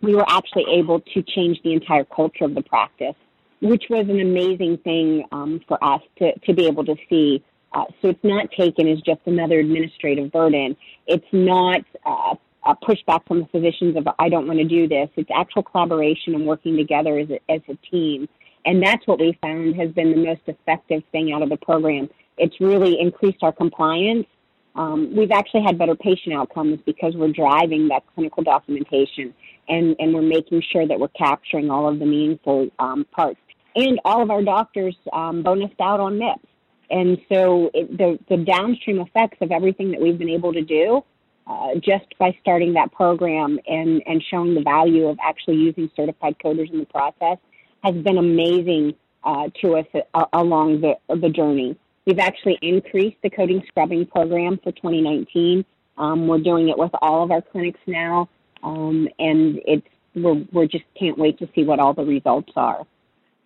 we 0.00 0.14
were 0.14 0.24
actually 0.28 0.64
able 0.72 1.00
to 1.00 1.22
change 1.22 1.60
the 1.62 1.72
entire 1.72 2.04
culture 2.04 2.44
of 2.44 2.54
the 2.54 2.62
practice 2.62 3.14
which 3.62 3.84
was 3.88 4.08
an 4.08 4.20
amazing 4.20 4.76
thing 4.78 5.24
um, 5.30 5.60
for 5.68 5.82
us 5.82 6.02
to, 6.18 6.36
to 6.40 6.52
be 6.52 6.66
able 6.66 6.84
to 6.84 6.96
see. 7.08 7.42
Uh, 7.74 7.84
so 8.00 8.08
it's 8.08 8.24
not 8.24 8.50
taken 8.52 8.86
as 8.88 9.00
just 9.00 9.20
another 9.26 9.58
administrative 9.58 10.30
burden. 10.30 10.76
It's 11.06 11.26
not 11.32 11.82
uh, 12.04 12.34
a 12.64 12.76
pushback 12.76 13.26
from 13.26 13.40
the 13.40 13.46
physicians 13.46 13.96
of 13.96 14.06
I 14.18 14.28
don't 14.28 14.46
want 14.46 14.58
to 14.58 14.64
do 14.64 14.86
this. 14.86 15.08
It's 15.16 15.30
actual 15.34 15.62
collaboration 15.62 16.34
and 16.34 16.46
working 16.46 16.76
together 16.76 17.18
as 17.18 17.28
a, 17.30 17.40
as 17.50 17.60
a 17.68 17.76
team. 17.90 18.28
And 18.64 18.82
that's 18.82 19.06
what 19.06 19.18
we 19.18 19.36
found 19.40 19.74
has 19.76 19.90
been 19.90 20.10
the 20.10 20.24
most 20.24 20.42
effective 20.46 21.02
thing 21.10 21.32
out 21.32 21.42
of 21.42 21.48
the 21.48 21.56
program. 21.56 22.08
It's 22.38 22.60
really 22.60 23.00
increased 23.00 23.42
our 23.42 23.52
compliance. 23.52 24.26
Um, 24.74 25.14
we've 25.14 25.32
actually 25.32 25.62
had 25.62 25.78
better 25.78 25.94
patient 25.94 26.34
outcomes 26.34 26.78
because 26.86 27.14
we're 27.14 27.32
driving 27.32 27.88
that 27.88 28.04
clinical 28.14 28.42
documentation 28.42 29.34
and, 29.68 29.96
and 29.98 30.14
we're 30.14 30.22
making 30.22 30.62
sure 30.72 30.86
that 30.86 30.98
we're 30.98 31.08
capturing 31.08 31.70
all 31.70 31.88
of 31.88 31.98
the 31.98 32.06
meaningful 32.06 32.68
um, 32.78 33.04
parts. 33.12 33.40
And 33.74 34.00
all 34.04 34.22
of 34.22 34.30
our 34.30 34.42
doctors 34.42 34.96
um, 35.12 35.42
bonused 35.42 35.80
out 35.80 36.00
on 36.00 36.18
MIPS. 36.18 36.46
And 36.90 37.18
so 37.32 37.70
it, 37.72 37.96
the, 37.96 38.18
the 38.28 38.36
downstream 38.36 39.00
effects 39.00 39.38
of 39.40 39.50
everything 39.50 39.90
that 39.92 40.00
we've 40.00 40.18
been 40.18 40.28
able 40.28 40.52
to 40.52 40.62
do 40.62 41.02
uh, 41.46 41.74
just 41.76 42.06
by 42.18 42.36
starting 42.40 42.74
that 42.74 42.92
program 42.92 43.58
and, 43.66 44.02
and 44.06 44.22
showing 44.30 44.54
the 44.54 44.60
value 44.62 45.08
of 45.08 45.18
actually 45.22 45.56
using 45.56 45.90
certified 45.96 46.36
coders 46.42 46.70
in 46.72 46.80
the 46.80 46.86
process 46.86 47.38
has 47.82 47.94
been 47.96 48.18
amazing 48.18 48.94
uh, 49.24 49.48
to 49.60 49.76
us 49.76 49.86
uh, 50.14 50.24
along 50.32 50.80
the, 50.80 50.94
the 51.16 51.28
journey. 51.28 51.76
We've 52.06 52.18
actually 52.18 52.58
increased 52.62 53.16
the 53.22 53.30
coding 53.30 53.62
scrubbing 53.68 54.06
program 54.06 54.58
for 54.62 54.72
2019. 54.72 55.64
Um, 55.98 56.26
we're 56.26 56.38
doing 56.38 56.68
it 56.68 56.78
with 56.78 56.90
all 57.00 57.22
of 57.22 57.30
our 57.30 57.42
clinics 57.42 57.80
now, 57.86 58.28
um, 58.62 59.08
and 59.18 59.60
it's 59.66 59.86
we're, 60.14 60.44
we're 60.52 60.66
just 60.66 60.84
can't 60.98 61.16
wait 61.16 61.38
to 61.38 61.48
see 61.54 61.64
what 61.64 61.78
all 61.78 61.94
the 61.94 62.04
results 62.04 62.52
are. 62.56 62.84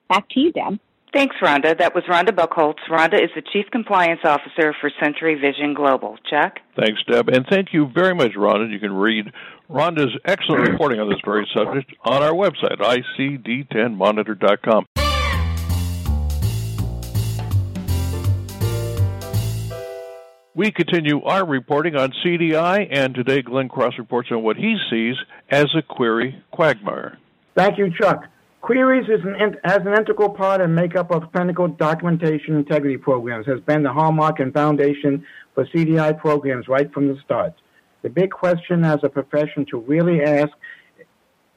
Back 0.08 0.28
to 0.30 0.40
you, 0.40 0.52
Deb. 0.52 0.78
Thanks, 1.16 1.36
Rhonda. 1.40 1.78
That 1.78 1.94
was 1.94 2.04
Rhonda 2.10 2.28
Buckholtz. 2.28 2.86
Rhonda 2.90 3.14
is 3.14 3.30
the 3.34 3.40
Chief 3.40 3.64
Compliance 3.72 4.20
Officer 4.22 4.74
for 4.78 4.90
Century 5.02 5.34
Vision 5.34 5.72
Global. 5.72 6.18
Chuck? 6.28 6.58
Thanks, 6.78 7.02
Deb. 7.10 7.30
And 7.30 7.46
thank 7.48 7.72
you 7.72 7.90
very 7.94 8.14
much, 8.14 8.32
Rhonda. 8.32 8.70
You 8.70 8.78
can 8.78 8.92
read 8.92 9.32
Rhonda's 9.70 10.14
excellent 10.26 10.68
reporting 10.72 11.00
on 11.00 11.08
this 11.08 11.16
very 11.24 11.48
subject 11.56 11.90
on 12.04 12.22
our 12.22 12.32
website, 12.32 12.76
icd10monitor.com. 13.18 14.84
We 20.54 20.70
continue 20.70 21.22
our 21.22 21.46
reporting 21.46 21.96
on 21.96 22.12
CDI, 22.22 22.88
and 22.90 23.14
today 23.14 23.40
Glenn 23.40 23.70
Krauss 23.70 23.94
reports 23.96 24.28
on 24.30 24.42
what 24.42 24.58
he 24.58 24.76
sees 24.90 25.16
as 25.48 25.64
a 25.74 25.80
query 25.80 26.44
quagmire. 26.52 27.16
Thank 27.56 27.78
you, 27.78 27.90
Chuck. 27.98 28.24
Queries 28.62 29.08
an, 29.08 29.56
as 29.64 29.80
an 29.86 29.94
integral 29.94 30.30
part 30.30 30.60
and 30.60 30.74
makeup 30.74 31.10
of 31.10 31.30
clinical 31.32 31.68
documentation 31.68 32.56
integrity 32.56 32.96
programs 32.96 33.46
has 33.46 33.60
been 33.60 33.82
the 33.82 33.92
hallmark 33.92 34.40
and 34.40 34.52
foundation 34.52 35.24
for 35.54 35.66
CDI 35.66 36.18
programs 36.18 36.66
right 36.66 36.92
from 36.92 37.06
the 37.06 37.16
start. 37.24 37.54
The 38.02 38.10
big 38.10 38.30
question 38.30 38.84
as 38.84 38.98
a 39.02 39.08
profession 39.08 39.66
to 39.70 39.78
really 39.78 40.22
ask 40.22 40.50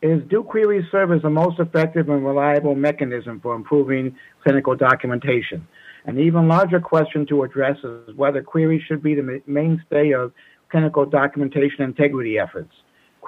is 0.01 0.21
do 0.29 0.43
queries 0.43 0.85
serve 0.91 1.11
as 1.11 1.21
the 1.21 1.29
most 1.29 1.59
effective 1.59 2.09
and 2.09 2.25
reliable 2.25 2.75
mechanism 2.75 3.39
for 3.39 3.55
improving 3.55 4.15
clinical 4.43 4.75
documentation? 4.75 5.67
An 6.05 6.19
even 6.19 6.47
larger 6.47 6.79
question 6.79 7.25
to 7.27 7.43
address 7.43 7.77
is 7.83 8.15
whether 8.15 8.41
queries 8.41 8.81
should 8.87 9.03
be 9.03 9.15
the 9.15 9.41
mainstay 9.45 10.11
of 10.11 10.31
clinical 10.69 11.05
documentation 11.05 11.81
integrity 11.81 12.39
efforts. 12.39 12.71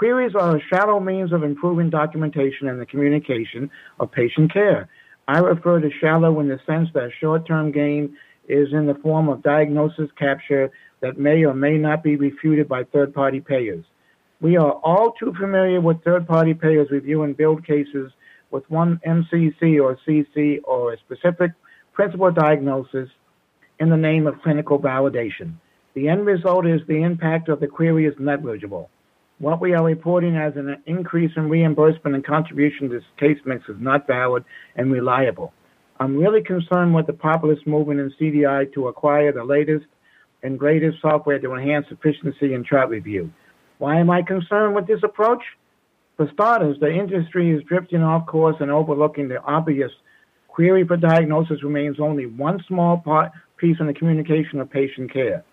Queries 0.01 0.34
are 0.34 0.58
a 0.58 0.62
shallow 0.74 1.00
means 1.00 1.31
of 1.31 1.43
improving 1.43 1.91
documentation 1.91 2.67
and 2.67 2.81
the 2.81 2.88
communication 2.88 3.70
of 4.00 4.12
patient 4.12 4.51
care. 4.51 4.89
I 5.27 5.38
refer 5.38 5.79
to 5.79 5.91
shallow 6.01 6.39
in 6.39 6.48
the 6.48 6.60
sense 6.65 6.89
that 6.96 7.12
short 7.20 7.46
term 7.46 7.72
gain 7.72 8.17
is 8.50 8.70
in 8.74 8.88
the 8.88 8.96
form 8.96 9.29
of 9.29 9.43
diagnosis 9.43 10.10
capture 10.17 10.72
that 11.01 11.20
may 11.20 11.46
or 11.46 11.53
may 11.53 11.77
not 11.77 12.01
be 12.01 12.15
refuted 12.15 12.67
by 12.67 12.84
third 12.86 13.13
party 13.13 13.41
payers. 13.41 13.86
We 14.41 14.58
are 14.58 14.72
all 14.72 15.12
too 15.12 15.36
familiar 15.39 15.79
with 15.79 16.03
third 16.03 16.27
party 16.27 16.55
payers 16.55 16.88
reviewing 16.89 17.34
build 17.34 17.63
cases 17.63 18.12
with 18.50 18.67
one 18.72 19.00
MCC 19.05 19.79
or 19.79 20.00
CC 20.08 20.62
or 20.63 20.93
a 20.93 20.98
specific 20.98 21.51
principal 21.93 22.31
diagnosis 22.31 23.08
in 23.79 23.91
the 23.91 23.98
name 23.98 24.25
of 24.25 24.41
clinical 24.41 24.79
validation. 24.79 25.58
The 25.93 26.10
end 26.10 26.25
result 26.25 26.65
is 26.65 26.81
the 26.88 27.03
impact 27.03 27.50
of 27.50 27.60
the 27.60 27.67
query 27.67 28.08
is 28.08 28.15
negligible. 28.17 28.89
What 29.41 29.60
we 29.60 29.74
are 29.74 29.83
reporting 29.83 30.36
as 30.36 30.55
an 30.55 30.77
increase 30.86 31.31
in 31.36 31.50
reimbursement 31.50 32.13
and 32.13 32.24
contribution 32.24 32.89
to 32.89 33.00
this 33.00 33.03
case 33.19 33.39
mix 33.43 33.67
is 33.67 33.77
not 33.79 34.05
valid 34.05 34.45
and 34.75 34.91
reliable. 34.91 35.51
I'm 36.00 36.15
really 36.15 36.43
concerned 36.43 36.93
with 36.93 37.07
the 37.07 37.13
populist 37.13 37.65
movement 37.65 38.01
in 38.01 38.13
CDI 38.21 38.71
to 38.75 38.88
acquire 38.88 39.31
the 39.31 39.43
latest 39.43 39.88
and 40.43 40.60
greatest 40.60 41.01
software 41.01 41.39
to 41.39 41.55
enhance 41.55 41.88
efficiency 41.89 42.53
and 42.53 42.63
chart 42.63 42.89
review. 42.89 43.33
Why 43.79 44.00
am 44.00 44.12
I 44.12 44.21
concerned 44.21 44.75
with 44.75 44.86
this 44.86 45.01
approach? 45.01 45.41
For 46.17 46.29
starters, 46.31 46.77
the 46.79 46.91
industry 46.91 47.50
is 47.50 47.63
drifting 47.63 48.03
off 48.03 48.27
course 48.27 48.57
and 48.60 48.69
overlooking 48.69 49.27
the 49.27 49.41
obvious 49.41 49.91
Query 50.50 50.86
for 50.86 50.98
diagnosis 50.98 51.63
remains 51.63 52.00
only 52.00 52.27
one 52.27 52.63
small 52.67 52.98
part, 52.98 53.31
piece 53.57 53.77
in 53.79 53.88
the 53.88 53.93
communication 53.93 54.60
of 54.60 54.69
patient 54.69 55.12
care. 55.12 55.43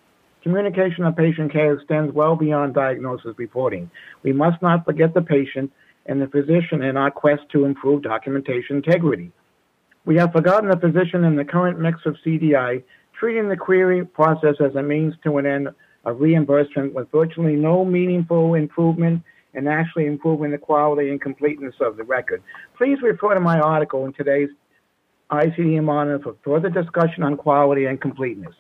Communication 0.49 1.05
of 1.05 1.15
patient 1.15 1.53
care 1.53 1.75
extends 1.75 2.11
well 2.15 2.35
beyond 2.35 2.73
diagnosis 2.73 3.35
reporting. 3.37 3.91
We 4.23 4.33
must 4.33 4.63
not 4.63 4.83
forget 4.87 5.13
the 5.13 5.21
patient 5.21 5.71
and 6.07 6.23
the 6.23 6.27
physician 6.27 6.81
in 6.81 6.97
our 6.97 7.11
quest 7.11 7.43
to 7.53 7.67
improve 7.67 8.01
documentation 8.01 8.77
integrity. 8.77 9.31
We 10.07 10.17
have 10.17 10.33
forgotten 10.33 10.71
the 10.71 10.79
physician 10.79 11.25
in 11.25 11.37
the 11.37 11.45
current 11.45 11.79
mix 11.79 11.99
of 12.07 12.17
CDI, 12.25 12.83
treating 13.13 13.51
the 13.51 13.59
query 13.59 14.07
process 14.07 14.55
as 14.59 14.75
a 14.75 14.83
means 14.83 15.13
to 15.25 15.37
an 15.37 15.45
end 15.45 15.69
of 16.07 16.19
reimbursement 16.19 16.95
with 16.95 17.11
virtually 17.13 17.55
no 17.55 17.85
meaningful 17.85 18.55
improvement 18.55 19.23
and 19.53 19.69
actually 19.69 20.07
improving 20.07 20.51
the 20.51 20.57
quality 20.57 21.11
and 21.11 21.21
completeness 21.21 21.75
of 21.83 21.99
the 21.99 22.05
record. 22.05 22.43
Please 22.79 22.97
refer 23.03 23.35
to 23.35 23.41
my 23.41 23.61
article 23.61 24.07
in 24.07 24.15
today's 24.15 24.49
ICD 25.31 25.85
monitor 25.85 26.21
for 26.25 26.37
further 26.43 26.71
discussion 26.71 27.23
on 27.23 27.37
quality 27.37 27.85
and 27.85 28.01
completeness. 28.01 28.55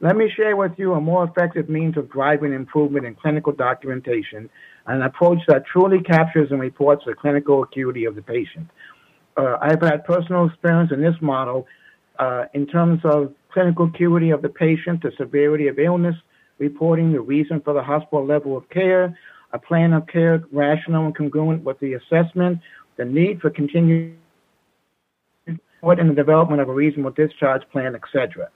Let 0.00 0.16
me 0.16 0.30
share 0.36 0.56
with 0.56 0.72
you 0.76 0.92
a 0.92 1.00
more 1.00 1.24
effective 1.24 1.70
means 1.70 1.96
of 1.96 2.10
driving 2.10 2.52
improvement 2.52 3.06
in 3.06 3.14
clinical 3.14 3.52
documentation, 3.52 4.50
an 4.86 5.02
approach 5.02 5.38
that 5.48 5.64
truly 5.64 6.02
captures 6.02 6.50
and 6.50 6.60
reports 6.60 7.04
the 7.06 7.14
clinical 7.14 7.62
acuity 7.62 8.04
of 8.04 8.14
the 8.14 8.22
patient. 8.22 8.68
Uh, 9.38 9.56
I've 9.60 9.80
had 9.80 10.04
personal 10.04 10.46
experience 10.46 10.92
in 10.92 11.00
this 11.00 11.14
model 11.22 11.66
uh, 12.18 12.44
in 12.52 12.66
terms 12.66 13.00
of 13.04 13.32
clinical 13.50 13.86
acuity 13.86 14.30
of 14.30 14.42
the 14.42 14.50
patient, 14.50 15.02
the 15.02 15.12
severity 15.16 15.68
of 15.68 15.78
illness, 15.78 16.16
reporting 16.58 17.12
the 17.12 17.20
reason 17.20 17.60
for 17.62 17.72
the 17.72 17.82
hospital 17.82 18.24
level 18.24 18.56
of 18.56 18.68
care, 18.68 19.16
a 19.52 19.58
plan 19.58 19.94
of 19.94 20.06
care 20.08 20.44
rational 20.52 21.06
and 21.06 21.16
congruent 21.16 21.64
with 21.64 21.78
the 21.80 21.94
assessment, 21.94 22.58
the 22.96 23.04
need 23.04 23.40
for 23.40 23.48
continued 23.48 24.14
support 25.46 25.98
in 25.98 26.08
the 26.08 26.14
development 26.14 26.60
of 26.60 26.68
a 26.68 26.72
reasonable 26.72 27.10
discharge 27.10 27.62
plan, 27.72 27.94
etc. 27.94 28.50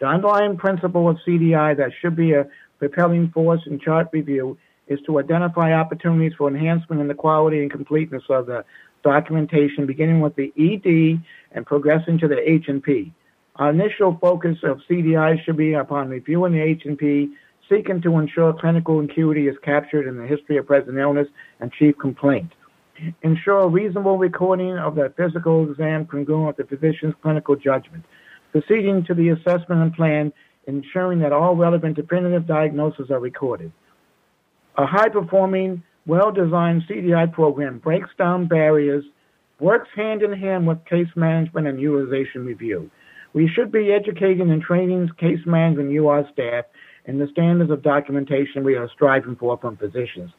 The 0.00 0.06
underlying 0.06 0.56
principle 0.56 1.08
of 1.08 1.18
CDI 1.26 1.76
that 1.76 1.90
should 2.00 2.16
be 2.16 2.32
a 2.32 2.46
propelling 2.78 3.30
force 3.30 3.62
in 3.66 3.80
chart 3.80 4.08
review 4.12 4.56
is 4.86 5.00
to 5.06 5.18
identify 5.18 5.72
opportunities 5.72 6.32
for 6.38 6.48
enhancement 6.48 7.00
in 7.00 7.08
the 7.08 7.14
quality 7.14 7.60
and 7.60 7.70
completeness 7.70 8.22
of 8.30 8.46
the 8.46 8.64
documentation, 9.02 9.86
beginning 9.86 10.20
with 10.20 10.36
the 10.36 10.52
ED 10.56 11.20
and 11.52 11.66
progressing 11.66 12.18
to 12.18 12.28
the 12.28 12.38
H&P. 12.50 13.12
Our 13.56 13.70
initial 13.70 14.16
focus 14.20 14.58
of 14.62 14.80
CDI 14.88 15.44
should 15.44 15.56
be 15.56 15.74
upon 15.74 16.08
reviewing 16.08 16.52
the 16.52 16.62
H&P, 16.62 17.30
seeking 17.68 18.00
to 18.02 18.18
ensure 18.18 18.52
clinical 18.52 19.00
acuity 19.00 19.48
is 19.48 19.56
captured 19.62 20.06
in 20.06 20.16
the 20.16 20.26
history 20.26 20.58
of 20.58 20.66
present 20.66 20.96
illness 20.96 21.28
and 21.60 21.72
chief 21.72 21.98
complaint 21.98 22.52
ensure 23.22 23.60
a 23.60 23.68
reasonable 23.68 24.18
recording 24.18 24.76
of 24.78 24.94
the 24.94 25.12
physical 25.16 25.70
exam 25.70 26.06
congruent 26.06 26.56
with 26.56 26.68
the 26.68 26.76
physician's 26.76 27.14
clinical 27.22 27.56
judgment, 27.56 28.04
proceeding 28.60 29.04
to 29.04 29.14
the 29.14 29.28
assessment 29.30 29.82
and 29.82 29.94
plan, 29.94 30.32
ensuring 30.66 31.20
that 31.20 31.32
all 31.32 31.54
relevant 31.54 31.96
definitive 31.96 32.46
diagnoses 32.46 33.10
are 33.10 33.20
recorded. 33.20 33.72
A 34.76 34.86
high 34.86 35.08
performing, 35.08 35.82
well 36.06 36.32
designed 36.32 36.82
CDI 36.88 37.32
program 37.32 37.78
breaks 37.78 38.10
down 38.18 38.46
barriers, 38.46 39.04
works 39.60 39.88
hand 39.94 40.22
in 40.22 40.32
hand 40.32 40.66
with 40.66 40.84
case 40.84 41.08
management 41.16 41.66
and 41.66 41.80
utilization 41.80 42.44
review. 42.44 42.90
We 43.32 43.48
should 43.48 43.70
be 43.70 43.92
educating 43.92 44.50
and 44.50 44.62
training 44.62 45.10
case 45.18 45.40
management 45.46 45.96
UR 45.96 46.28
staff 46.32 46.64
in 47.06 47.18
the 47.18 47.28
standards 47.32 47.70
of 47.70 47.82
documentation 47.82 48.64
we 48.64 48.76
are 48.76 48.90
striving 48.94 49.36
for 49.36 49.56
from 49.58 49.76
physicians. 49.76 50.30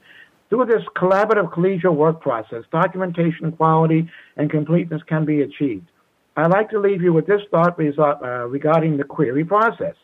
Through 0.50 0.66
this 0.66 0.84
collaborative 0.96 1.54
collegial 1.54 1.96
work 1.96 2.22
process, 2.22 2.64
documentation 2.72 3.52
quality 3.52 4.10
and 4.36 4.50
completeness 4.50 5.02
can 5.08 5.26
be 5.26 5.42
achieved. 5.42 5.88
I'd 6.36 6.52
like 6.52 6.70
to 6.70 6.80
leave 6.80 7.02
you 7.02 7.14
with 7.14 7.28
this 7.28 7.42
thought 7.52 7.80
uh, 7.80 8.48
regarding 8.48 8.98
the 8.98 9.04
query 9.04 9.44
process. 9.44 9.96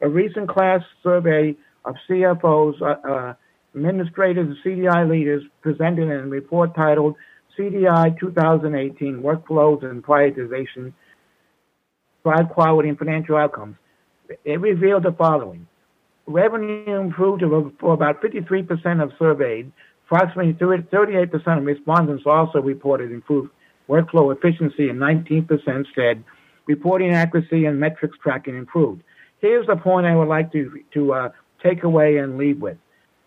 A 0.00 0.08
recent 0.08 0.48
class 0.48 0.80
survey 1.02 1.56
of 1.84 1.96
CFOs, 2.08 2.80
uh, 2.80 3.08
uh, 3.08 3.34
administrators, 3.74 4.48
and 4.48 4.56
CDI 4.64 5.08
leaders 5.08 5.42
presented 5.60 6.04
in 6.04 6.10
a 6.10 6.26
report 6.26 6.74
titled 6.74 7.16
CDI 7.58 8.18
2018 8.18 9.22
Workflows 9.22 9.84
and 9.84 10.02
Prioritization, 10.02 10.92
Drive 12.22 12.48
Quality 12.50 12.88
and 12.88 12.98
Financial 12.98 13.36
Outcomes. 13.36 13.76
It 14.44 14.60
revealed 14.60 15.02
the 15.02 15.12
following 15.12 15.66
revenue 16.26 17.00
improved 17.00 17.42
for 17.80 17.92
about 17.92 18.22
53% 18.22 19.02
of 19.02 19.12
surveyed. 19.18 19.72
Approximately 20.06 20.52
38% 20.54 21.58
of 21.58 21.64
respondents 21.64 22.24
also 22.26 22.60
reported 22.60 23.10
improved 23.10 23.50
workflow 23.88 24.34
efficiency, 24.34 24.88
and 24.88 24.98
19% 24.98 25.86
said 25.94 26.22
reporting 26.66 27.12
accuracy 27.12 27.64
and 27.64 27.80
metrics 27.80 28.16
tracking 28.22 28.56
improved. 28.56 29.02
Here's 29.40 29.66
the 29.66 29.76
point 29.76 30.06
I 30.06 30.14
would 30.14 30.28
like 30.28 30.52
to, 30.52 30.80
to 30.94 31.12
uh, 31.12 31.28
take 31.62 31.82
away 31.82 32.18
and 32.18 32.38
leave 32.38 32.60
with. 32.60 32.78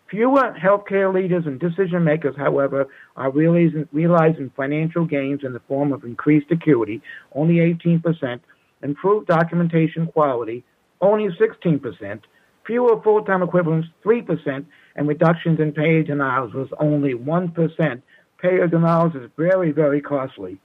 Fewer 0.08 0.54
healthcare 0.62 1.12
leaders 1.12 1.46
and 1.46 1.58
decision 1.58 2.04
makers, 2.04 2.36
however, 2.36 2.86
are 3.16 3.30
realizing, 3.30 3.88
realizing 3.92 4.50
financial 4.56 5.04
gains 5.04 5.40
in 5.42 5.52
the 5.52 5.60
form 5.60 5.92
of 5.92 6.04
increased 6.04 6.50
acuity, 6.50 7.02
only 7.34 7.56
18%, 7.56 8.40
improved 8.82 9.26
documentation 9.26 10.06
quality, 10.06 10.64
only 11.00 11.28
16%, 11.28 12.20
fewer 12.64 13.02
full-time 13.02 13.42
equivalents, 13.42 13.88
3%, 14.04 14.64
and 14.94 15.08
reductions 15.08 15.58
in 15.60 15.72
payer 15.72 16.02
denials 16.02 16.54
was 16.54 16.68
only 16.78 17.14
1%. 17.14 18.02
Payer 18.46 18.68
denials 18.68 19.12
is 19.16 19.28
very, 19.36 19.72
very 19.72 20.00
costly. 20.00 20.58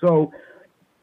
So 0.00 0.32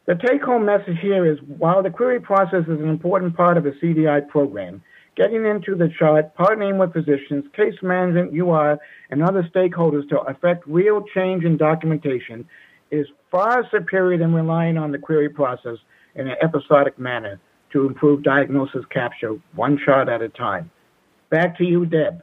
the 0.06 0.14
take-home 0.14 0.64
message 0.64 0.98
here 1.02 1.26
is 1.30 1.38
while 1.58 1.82
the 1.82 1.90
query 1.90 2.20
process 2.20 2.62
is 2.68 2.78
an 2.78 2.88
important 2.88 3.36
part 3.36 3.56
of 3.56 3.66
a 3.66 3.72
CDI 3.72 4.28
program, 4.28 4.80
getting 5.16 5.44
into 5.44 5.74
the 5.74 5.88
chart, 5.98 6.36
partnering 6.36 6.78
with 6.78 6.92
physicians, 6.92 7.44
case 7.56 7.74
management, 7.82 8.32
UR, 8.38 8.78
and 9.10 9.22
other 9.22 9.42
stakeholders 9.54 10.08
to 10.10 10.20
affect 10.20 10.66
real 10.68 11.02
change 11.14 11.44
in 11.44 11.56
documentation 11.56 12.46
is 12.92 13.06
far 13.30 13.66
superior 13.70 14.18
than 14.18 14.32
relying 14.32 14.78
on 14.78 14.92
the 14.92 14.98
query 14.98 15.28
process 15.28 15.78
in 16.14 16.28
an 16.28 16.36
episodic 16.42 16.96
manner 16.96 17.40
to 17.72 17.86
improve 17.86 18.22
diagnosis 18.22 18.84
capture 18.92 19.36
one 19.54 19.78
chart 19.84 20.08
at 20.08 20.22
a 20.22 20.28
time. 20.28 20.70
Back 21.28 21.58
to 21.58 21.64
you, 21.64 21.86
Deb. 21.86 22.22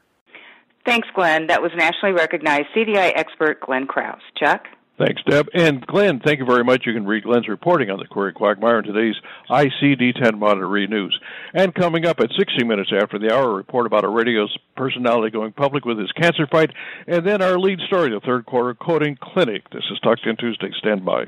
Thanks, 0.88 1.10
Glenn. 1.14 1.48
That 1.48 1.62
was 1.62 1.72
nationally 1.76 2.16
recognized 2.16 2.68
CDI 2.74 3.12
expert 3.14 3.60
Glenn 3.60 3.88
Krauss. 3.88 4.22
Chuck? 4.38 4.68
Thanks, 4.98 5.22
Deb. 5.30 5.50
And 5.54 5.86
Glenn, 5.86 6.22
thank 6.26 6.40
you 6.40 6.46
very 6.46 6.64
much. 6.64 6.84
You 6.86 6.94
can 6.94 7.06
read 7.06 7.26
Glenn's 7.26 7.50
reporting 7.50 7.90
on 7.92 8.00
the 8.00 8.06
Query 8.06 8.32
Quagmire 8.32 8.80
in 8.80 8.86
today's 8.86 9.16
ICD-10 9.50 10.40
Monitor 10.40 10.88
News. 10.88 11.20
And 11.54 11.76
coming 11.76 12.06
up 12.06 12.22
at 12.22 12.30
60 12.40 12.64
minutes 12.64 12.92
after 12.98 13.20
the 13.20 13.34
hour, 13.34 13.52
a 13.52 13.54
report 13.54 13.86
about 13.86 14.06
a 14.06 14.10
radio's 14.10 14.58
personality 14.78 15.30
going 15.30 15.52
public 15.52 15.84
with 15.84 16.00
his 16.00 16.12
cancer 16.14 16.48
fight. 16.50 16.72
And 17.06 17.28
then 17.28 17.42
our 17.42 17.60
lead 17.60 17.80
story, 17.86 18.10
the 18.10 18.22
third 18.22 18.46
quarter 18.46 18.74
coding 18.74 19.18
clinic. 19.22 19.70
This 19.72 19.84
is 19.92 20.00
Talk 20.00 20.20
10 20.24 20.38
Tuesday. 20.38 20.72
Stand 20.80 21.04
by. 21.04 21.26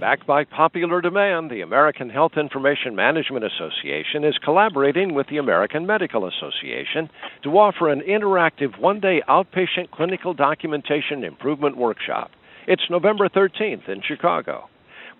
Backed 0.00 0.26
by 0.26 0.42
popular 0.42 1.00
demand, 1.00 1.52
the 1.52 1.60
American 1.60 2.10
Health 2.10 2.32
Information 2.36 2.96
Management 2.96 3.44
Association 3.44 4.24
is 4.24 4.36
collaborating 4.42 5.14
with 5.14 5.28
the 5.28 5.36
American 5.36 5.86
Medical 5.86 6.26
Association 6.26 7.08
to 7.44 7.56
offer 7.56 7.88
an 7.88 8.00
interactive 8.00 8.76
one 8.80 8.98
day 8.98 9.22
outpatient 9.28 9.92
clinical 9.92 10.34
documentation 10.34 11.22
improvement 11.22 11.76
workshop. 11.76 12.32
It's 12.66 12.90
November 12.90 13.28
13th 13.28 13.88
in 13.88 14.02
Chicago. 14.02 14.68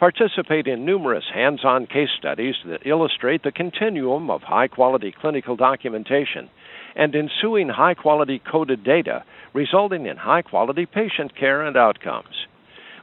Participate 0.01 0.67
in 0.67 0.85
numerous 0.85 1.25
hands 1.33 1.65
on 1.65 1.87
case 1.87 2.11
studies 2.19 2.57
that 2.67 2.85
illustrate 2.85 3.45
the 3.45 3.53
continuum 3.53 4.29
of 4.29 4.43
high 4.43 4.67
quality 4.67 5.15
clinical 5.21 5.55
documentation 5.55 6.51
and 6.97 7.15
ensuing 7.15 7.69
high 7.69 7.95
quality 7.95 8.41
coded 8.41 8.83
data, 8.83 9.23
resulting 9.53 10.07
in 10.07 10.17
high 10.17 10.43
quality 10.43 10.85
patient 10.85 11.37
care 11.37 11.63
and 11.63 11.77
outcomes. 11.77 12.49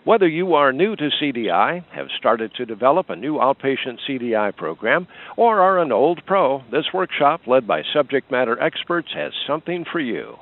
Whether 0.04 0.28
you 0.28 0.56
are 0.56 0.74
new 0.74 0.96
to 0.96 1.10
CDI, 1.22 1.84
have 1.92 2.08
started 2.18 2.56
to 2.56 2.66
develop 2.66 3.12
a 3.12 3.16
new 3.16 3.36
outpatient 3.36 4.00
CDI 4.10 4.56
program, 4.56 5.08
or 5.38 5.60
are 5.62 5.78
an 5.78 5.92
old 5.92 6.26
pro, 6.26 6.64
this 6.72 6.88
workshop, 6.92 7.42
led 7.46 7.68
by 7.68 7.84
subject 7.94 8.32
matter 8.32 8.60
experts, 8.60 9.10
has 9.14 9.32
something 9.46 9.86
for 9.92 10.00
you. 10.00 10.38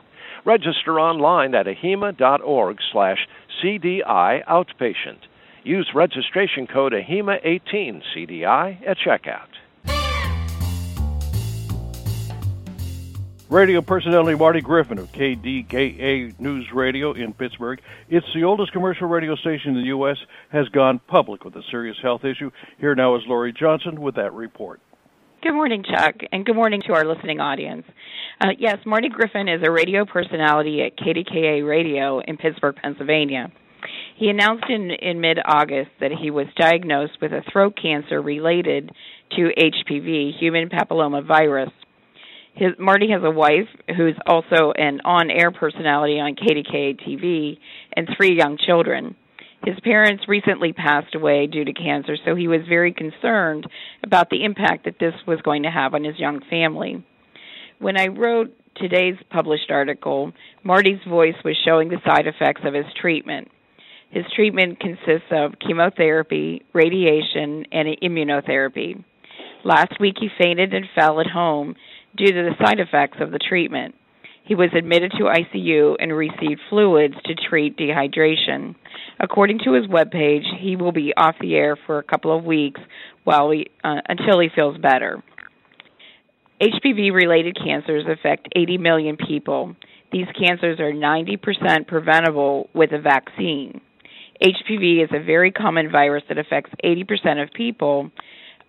Register 0.45 0.97
online 0.97 1.53
at 1.55 1.65
ahima.org 1.65 2.77
slash 2.93 3.27
CDI 3.61 4.45
outpatient. 4.45 5.19
Use 5.65 5.91
registration 5.93 6.65
code 6.65 6.93
AHIMA18 6.93 8.01
CDI 8.15 8.87
at 8.87 8.97
checkout. 9.05 9.58
Radio 13.49 13.81
personality 13.81 14.37
Marty 14.37 14.61
Griffin 14.61 14.99
of 14.99 15.11
KDKA 15.11 16.39
News 16.39 16.71
Radio 16.71 17.13
in 17.13 17.33
Pittsburgh. 17.33 17.81
It's 18.07 18.27
the 18.35 18.43
oldest 18.43 18.71
commercial 18.71 19.07
radio 19.07 19.35
station 19.35 19.71
in 19.71 19.81
the 19.81 19.87
U.S. 19.87 20.17
has 20.51 20.69
gone 20.69 21.01
public 21.07 21.43
with 21.43 21.55
a 21.55 21.63
serious 21.71 21.97
health 21.99 22.23
issue. 22.25 22.51
Here 22.77 22.93
now 22.93 23.15
is 23.15 23.23
Laurie 23.25 23.51
Johnson 23.51 24.01
with 24.01 24.17
that 24.17 24.33
report. 24.33 24.81
Good 25.41 25.53
morning, 25.53 25.83
Chuck, 25.83 26.17
and 26.31 26.45
good 26.45 26.55
morning 26.55 26.83
to 26.85 26.93
our 26.93 27.03
listening 27.03 27.39
audience. 27.39 27.85
Uh, 28.39 28.49
yes, 28.59 28.77
Marty 28.85 29.09
Griffin 29.09 29.47
is 29.47 29.61
a 29.65 29.71
radio 29.71 30.05
personality 30.05 30.83
at 30.83 30.95
KDKA 30.95 31.67
Radio 31.67 32.19
in 32.19 32.37
Pittsburgh, 32.37 32.75
Pennsylvania. 32.75 33.51
He 34.15 34.29
announced 34.29 34.65
in, 34.69 34.91
in 34.91 35.21
mid 35.21 35.39
August 35.43 35.89
that 36.01 36.11
he 36.11 36.29
was 36.29 36.45
diagnosed 36.55 37.17
with 37.19 37.31
a 37.31 37.41
throat 37.51 37.75
cancer 37.81 38.21
related 38.21 38.91
to 39.31 39.49
HPV, 39.57 40.37
human 40.37 40.69
papilloma 40.69 41.25
virus. 41.25 41.71
His, 42.59 42.71
Marty 42.77 43.09
has 43.11 43.21
a 43.23 43.31
wife 43.31 43.69
who's 43.95 44.17
also 44.27 44.73
an 44.75 44.99
on-air 45.05 45.49
personality 45.51 46.19
on 46.19 46.35
KDKA 46.35 46.99
TV 46.99 47.57
and 47.95 48.09
three 48.17 48.35
young 48.35 48.57
children. 48.57 49.15
His 49.63 49.79
parents 49.81 50.25
recently 50.27 50.73
passed 50.73 51.15
away 51.15 51.47
due 51.47 51.63
to 51.63 51.71
cancer, 51.71 52.17
so 52.25 52.35
he 52.35 52.49
was 52.49 52.59
very 52.67 52.91
concerned 52.91 53.65
about 54.03 54.29
the 54.29 54.43
impact 54.43 54.85
that 54.85 54.99
this 54.99 55.13
was 55.25 55.39
going 55.41 55.63
to 55.63 55.71
have 55.71 55.93
on 55.93 56.03
his 56.03 56.19
young 56.19 56.41
family. 56.49 57.05
When 57.79 57.97
I 57.97 58.07
wrote 58.07 58.53
today's 58.75 59.15
published 59.29 59.71
article, 59.71 60.33
Marty's 60.61 60.99
voice 61.07 61.35
was 61.45 61.55
showing 61.65 61.87
the 61.87 62.01
side 62.05 62.27
effects 62.27 62.61
of 62.65 62.73
his 62.73 62.85
treatment. 62.99 63.47
His 64.11 64.25
treatment 64.35 64.81
consists 64.81 65.31
of 65.31 65.53
chemotherapy, 65.65 66.65
radiation, 66.73 67.65
and 67.71 67.87
immunotherapy. 68.03 69.01
Last 69.63 69.99
week 69.99 70.15
he 70.19 70.29
fainted 70.41 70.73
and 70.73 70.85
fell 70.95 71.19
at 71.19 71.27
home 71.27 71.75
due 72.15 72.31
to 72.31 72.43
the 72.43 72.55
side 72.63 72.79
effects 72.79 73.17
of 73.21 73.31
the 73.31 73.39
treatment. 73.39 73.95
He 74.43 74.55
was 74.55 74.69
admitted 74.75 75.11
to 75.11 75.25
ICU 75.25 75.97
and 75.99 76.11
received 76.11 76.59
fluids 76.69 77.13
to 77.25 77.35
treat 77.35 77.77
dehydration. 77.77 78.73
According 79.19 79.59
to 79.65 79.73
his 79.73 79.85
webpage, 79.85 80.45
he 80.59 80.75
will 80.75 80.91
be 80.91 81.13
off 81.15 81.35
the 81.39 81.55
air 81.55 81.77
for 81.85 81.99
a 81.99 82.03
couple 82.03 82.35
of 82.35 82.43
weeks 82.43 82.81
while 83.25 83.51
he, 83.51 83.67
uh, 83.83 84.01
until 84.09 84.39
he 84.39 84.49
feels 84.55 84.75
better. 84.79 85.23
HPV 86.59 87.13
related 87.13 87.55
cancers 87.63 88.05
affect 88.09 88.47
80 88.55 88.79
million 88.79 89.17
people. 89.17 89.75
These 90.11 90.25
cancers 90.37 90.79
are 90.79 90.91
90% 90.91 91.87
preventable 91.87 92.69
with 92.73 92.91
a 92.91 92.99
vaccine. 92.99 93.81
HPV 94.41 95.03
is 95.03 95.09
a 95.13 95.23
very 95.23 95.51
common 95.51 95.91
virus 95.91 96.23
that 96.27 96.37
affects 96.37 96.71
80% 96.83 97.43
of 97.43 97.53
people, 97.53 98.09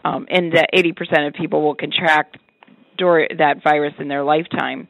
um, 0.05 0.26
and 0.29 0.53
that 0.53 0.70
80% 0.74 1.26
of 1.26 1.35
people 1.35 1.62
will 1.62 1.74
contract 1.74 2.37
that 3.00 3.62
virus 3.62 3.94
in 3.98 4.08
their 4.08 4.24
lifetime. 4.24 4.88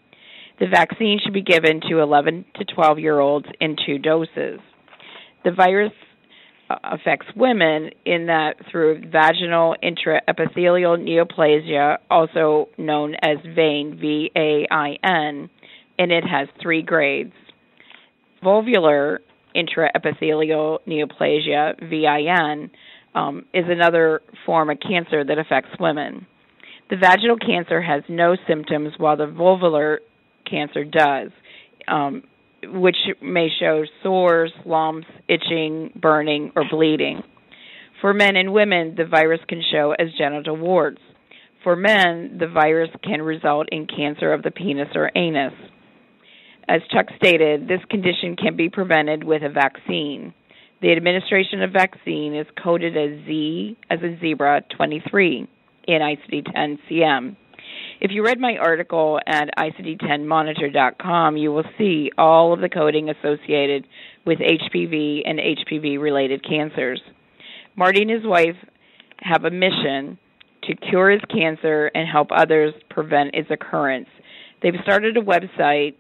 The 0.59 0.67
vaccine 0.67 1.19
should 1.23 1.33
be 1.33 1.43
given 1.43 1.81
to 1.89 2.01
11 2.01 2.45
to 2.57 2.65
12 2.65 2.99
year 2.99 3.19
olds 3.19 3.47
in 3.61 3.77
two 3.87 3.99
doses. 3.99 4.61
The 5.43 5.53
virus 5.53 5.93
uh, 6.69 6.77
affects 6.85 7.27
women 7.35 7.91
in 8.05 8.27
that 8.27 8.57
through 8.71 9.01
vaginal 9.11 9.75
intraepithelial 9.83 10.99
neoplasia, 10.99 11.97
also 12.11 12.69
known 12.77 13.15
as 13.23 13.39
VAIN, 13.57 13.99
V 13.99 14.31
A 14.37 14.67
I 14.71 14.99
N, 15.03 15.49
and 15.99 16.13
it 16.13 16.25
has 16.25 16.49
three 16.61 16.83
grades. 16.83 17.33
Vulvular 18.45 19.19
intraepithelial 19.57 20.79
neoplasia, 20.87 21.79
VIN, 21.89 22.71
um, 23.15 23.45
is 23.53 23.65
another 23.69 24.23
form 24.47 24.71
of 24.71 24.79
cancer 24.81 25.25
that 25.25 25.39
affects 25.39 25.71
women. 25.81 26.27
The 26.91 26.97
vaginal 26.97 27.37
cancer 27.37 27.81
has 27.81 28.03
no 28.09 28.37
symptoms, 28.49 28.95
while 28.99 29.17
the 29.17 29.29
vulvar 29.29 29.99
cancer 30.45 30.85
does, 30.85 31.31
um, 31.87 32.25
which 32.65 32.97
may 33.23 33.49
show 33.61 33.85
sores, 34.03 34.53
lumps, 34.67 35.07
itching, 35.29 35.93
burning, 35.95 36.51
or 36.57 36.65
bleeding. 36.69 37.23
For 38.01 38.13
men 38.13 38.35
and 38.35 38.53
women, 38.53 38.97
the 38.97 39.05
virus 39.05 39.41
can 39.49 39.63
show 39.71 39.95
as 39.97 40.09
genital 40.19 40.57
warts. 40.57 41.01
For 41.63 41.77
men, 41.77 42.39
the 42.41 42.49
virus 42.49 42.91
can 43.05 43.23
result 43.23 43.69
in 43.71 43.87
cancer 43.87 44.33
of 44.33 44.43
the 44.43 44.51
penis 44.51 44.89
or 44.97 45.13
anus. 45.15 45.53
As 46.67 46.81
Chuck 46.91 47.07
stated, 47.17 47.69
this 47.69 47.85
condition 47.89 48.35
can 48.35 48.57
be 48.57 48.69
prevented 48.69 49.23
with 49.23 49.43
a 49.43 49.49
vaccine. 49.49 50.35
The 50.83 50.91
administration 50.93 51.63
of 51.63 51.73
vaccine 51.73 52.35
is 52.35 52.47
coded 52.61 52.97
as 52.97 53.25
Z 53.27 53.77
as 53.91 54.01
in 54.03 54.19
zebra 54.21 54.63
23 54.77 55.47
in 55.95 56.03
ICD-10 56.03 56.79
CM. 56.89 57.37
If 58.01 58.11
you 58.13 58.25
read 58.25 58.41
my 58.41 58.57
article 58.57 59.21
at 59.27 59.51
ICD-10monitor.com, 59.59 61.37
you 61.37 61.53
will 61.53 61.65
see 61.77 62.11
all 62.17 62.53
of 62.53 62.61
the 62.61 62.69
coding 62.69 63.11
associated 63.11 63.87
with 64.25 64.39
HPV 64.39 65.23
and 65.27 65.39
HPV-related 65.39 66.43
cancers. 66.47 67.01
Marty 67.77 68.03
and 68.03 68.11
his 68.11 68.25
wife 68.25 68.57
have 69.19 69.45
a 69.45 69.51
mission 69.51 70.19
to 70.63 70.75
cure 70.77 71.11
his 71.11 71.21
cancer 71.31 71.91
and 71.95 72.09
help 72.09 72.29
others 72.35 72.73
prevent 72.89 73.35
its 73.35 73.51
occurrence. 73.51 74.09
They've 74.63 74.75
started 74.83 75.17
a 75.17 75.23
website 75.23 75.95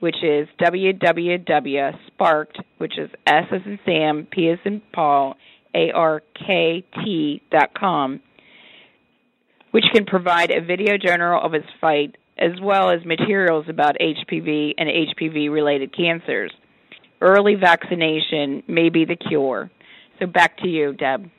which 0.00 0.16
is 0.22 0.46
www.sparkt, 0.60 2.56
which 2.78 2.98
is 2.98 3.08
S 3.26 3.44
as 3.50 3.62
in 3.64 3.78
Sam, 3.86 4.26
P 4.30 4.50
as 4.50 4.58
in 4.66 4.82
Paul, 4.92 5.36
A 5.74 5.90
R 5.92 6.22
K 6.34 6.84
T 7.02 7.42
dot 7.50 7.72
com 7.74 8.20
which 9.76 9.84
can 9.92 10.06
provide 10.06 10.50
a 10.50 10.62
video 10.62 10.96
journal 10.96 11.38
of 11.38 11.52
its 11.52 11.66
fight 11.82 12.16
as 12.38 12.52
well 12.62 12.88
as 12.88 13.04
materials 13.04 13.66
about 13.68 13.94
HPV 14.00 14.72
and 14.78 14.88
HPV 14.88 15.50
related 15.50 15.94
cancers. 15.94 16.50
Early 17.20 17.56
vaccination 17.56 18.62
may 18.66 18.88
be 18.88 19.04
the 19.04 19.16
cure. 19.16 19.70
So 20.18 20.28
back 20.28 20.56
to 20.60 20.66
you, 20.66 20.94
Deb. 20.94 21.30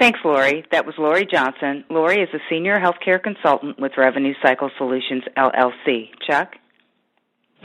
Thanks, 0.00 0.18
Laurie. 0.24 0.64
That 0.72 0.84
was 0.84 0.96
Laurie 0.98 1.28
Johnson. 1.32 1.84
Laurie 1.90 2.22
is 2.22 2.28
a 2.34 2.40
senior 2.50 2.80
healthcare 2.80 3.22
consultant 3.22 3.78
with 3.78 3.92
Revenue 3.96 4.34
Cycle 4.42 4.72
Solutions 4.78 5.22
LLC. 5.36 6.08
Chuck? 6.28 6.56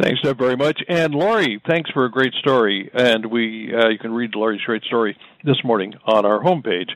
Thanks, 0.02 0.22
Deb, 0.24 0.40
very 0.40 0.56
much. 0.56 0.82
And 0.90 1.14
Laurie, 1.14 1.62
thanks 1.68 1.92
for 1.92 2.06
a 2.06 2.10
great 2.10 2.34
story. 2.40 2.90
And 2.94 3.28
we, 3.28 3.72
uh, 3.76 3.90
you 3.90 4.00
can 4.00 4.12
read 4.12 4.34
Laurie's 4.34 4.62
great 4.62 4.84
story 4.84 5.16
this 5.44 5.64
morning 5.64 5.94
on 6.06 6.26
our 6.26 6.40
homepage. 6.40 6.90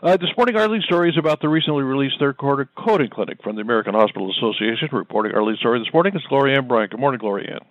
Uh, 0.00 0.16
this 0.16 0.30
morning, 0.36 0.54
our 0.56 0.68
lead 0.68 0.82
story 0.82 1.10
is 1.10 1.18
about 1.18 1.40
the 1.40 1.48
recently 1.48 1.82
released 1.82 2.14
third 2.20 2.36
quarter 2.36 2.68
coding 2.78 3.10
clinic 3.10 3.42
from 3.42 3.56
the 3.56 3.62
American 3.62 3.94
Hospital 3.94 4.30
Association. 4.30 4.88
Reporting 4.92 5.34
our 5.34 5.42
lead 5.42 5.58
story 5.58 5.80
this 5.80 5.92
morning 5.92 6.14
is 6.14 6.22
Gloryanne 6.30 6.68
Bryant. 6.68 6.92
Good 6.92 7.00
morning, 7.00 7.20
Gloryanne. 7.20 7.64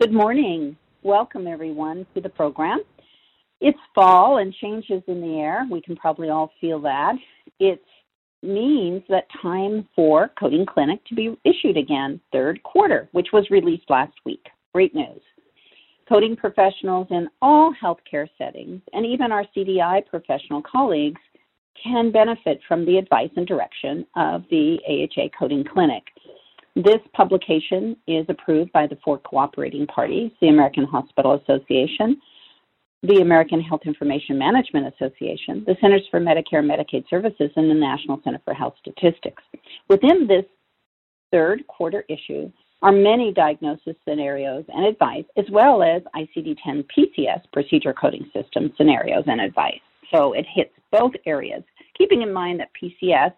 Good 0.00 0.12
morning. 0.12 0.76
Welcome, 1.04 1.46
everyone, 1.46 2.06
to 2.14 2.20
the 2.20 2.28
program. 2.28 2.80
It's 3.60 3.78
fall 3.94 4.38
and 4.38 4.52
changes 4.52 5.02
in 5.06 5.20
the 5.20 5.38
air. 5.38 5.64
We 5.70 5.80
can 5.80 5.94
probably 5.94 6.28
all 6.28 6.50
feel 6.60 6.80
that. 6.80 7.14
It's 7.60 7.80
means 8.46 9.02
that 9.08 9.26
time 9.42 9.88
for 9.94 10.30
Coding 10.38 10.66
Clinic 10.66 11.04
to 11.06 11.14
be 11.14 11.36
issued 11.44 11.76
again, 11.76 12.20
third 12.32 12.62
quarter, 12.62 13.08
which 13.12 13.28
was 13.32 13.50
released 13.50 13.88
last 13.88 14.14
week. 14.24 14.44
Great 14.72 14.94
news. 14.94 15.20
Coding 16.08 16.36
professionals 16.36 17.08
in 17.10 17.28
all 17.42 17.74
healthcare 17.82 18.28
settings, 18.38 18.80
and 18.92 19.04
even 19.04 19.32
our 19.32 19.44
CDI 19.56 20.06
professional 20.06 20.62
colleagues, 20.62 21.20
can 21.82 22.10
benefit 22.10 22.60
from 22.66 22.86
the 22.86 22.96
advice 22.96 23.30
and 23.36 23.46
direction 23.46 24.06
of 24.16 24.44
the 24.50 24.78
AHA 24.88 25.28
Coding 25.38 25.64
Clinic. 25.64 26.04
This 26.76 27.00
publication 27.14 27.96
is 28.06 28.26
approved 28.28 28.70
by 28.72 28.86
the 28.86 28.98
four 29.04 29.18
cooperating 29.18 29.86
parties 29.86 30.30
the 30.40 30.48
American 30.48 30.84
Hospital 30.84 31.40
Association, 31.42 32.20
the 33.02 33.20
American 33.20 33.60
Health 33.60 33.82
Information 33.84 34.38
Management 34.38 34.92
Association, 34.94 35.64
the 35.66 35.76
Centers 35.80 36.06
for 36.10 36.20
Medicare 36.20 36.58
and 36.60 36.70
Medicaid 36.70 37.08
Services, 37.08 37.50
and 37.56 37.70
the 37.70 37.74
National 37.74 38.20
Center 38.24 38.40
for 38.44 38.54
Health 38.54 38.74
Statistics. 38.80 39.42
Within 39.88 40.26
this 40.26 40.44
third 41.30 41.66
quarter 41.66 42.04
issue 42.08 42.50
are 42.82 42.92
many 42.92 43.32
diagnosis 43.32 43.96
scenarios 44.08 44.64
and 44.68 44.86
advice, 44.86 45.24
as 45.36 45.44
well 45.50 45.82
as 45.82 46.02
ICD 46.14 46.56
10 46.64 46.84
PCS 46.96 47.40
procedure 47.52 47.94
coding 47.94 48.30
system 48.34 48.72
scenarios 48.76 49.24
and 49.26 49.40
advice. 49.40 49.80
So 50.14 50.32
it 50.32 50.46
hits 50.54 50.72
both 50.92 51.12
areas, 51.26 51.62
keeping 51.96 52.22
in 52.22 52.32
mind 52.32 52.60
that 52.60 52.68
PCS 52.80 53.32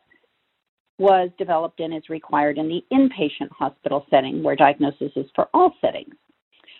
was 0.99 1.31
developed 1.39 1.81
and 1.81 1.95
is 1.95 2.09
required 2.09 2.59
in 2.59 2.69
the 2.69 2.83
inpatient 2.93 3.51
hospital 3.51 4.05
setting 4.11 4.43
where 4.43 4.57
diagnosis 4.57 5.13
is 5.15 5.27
for 5.35 5.49
all 5.55 5.73
settings. 5.81 6.15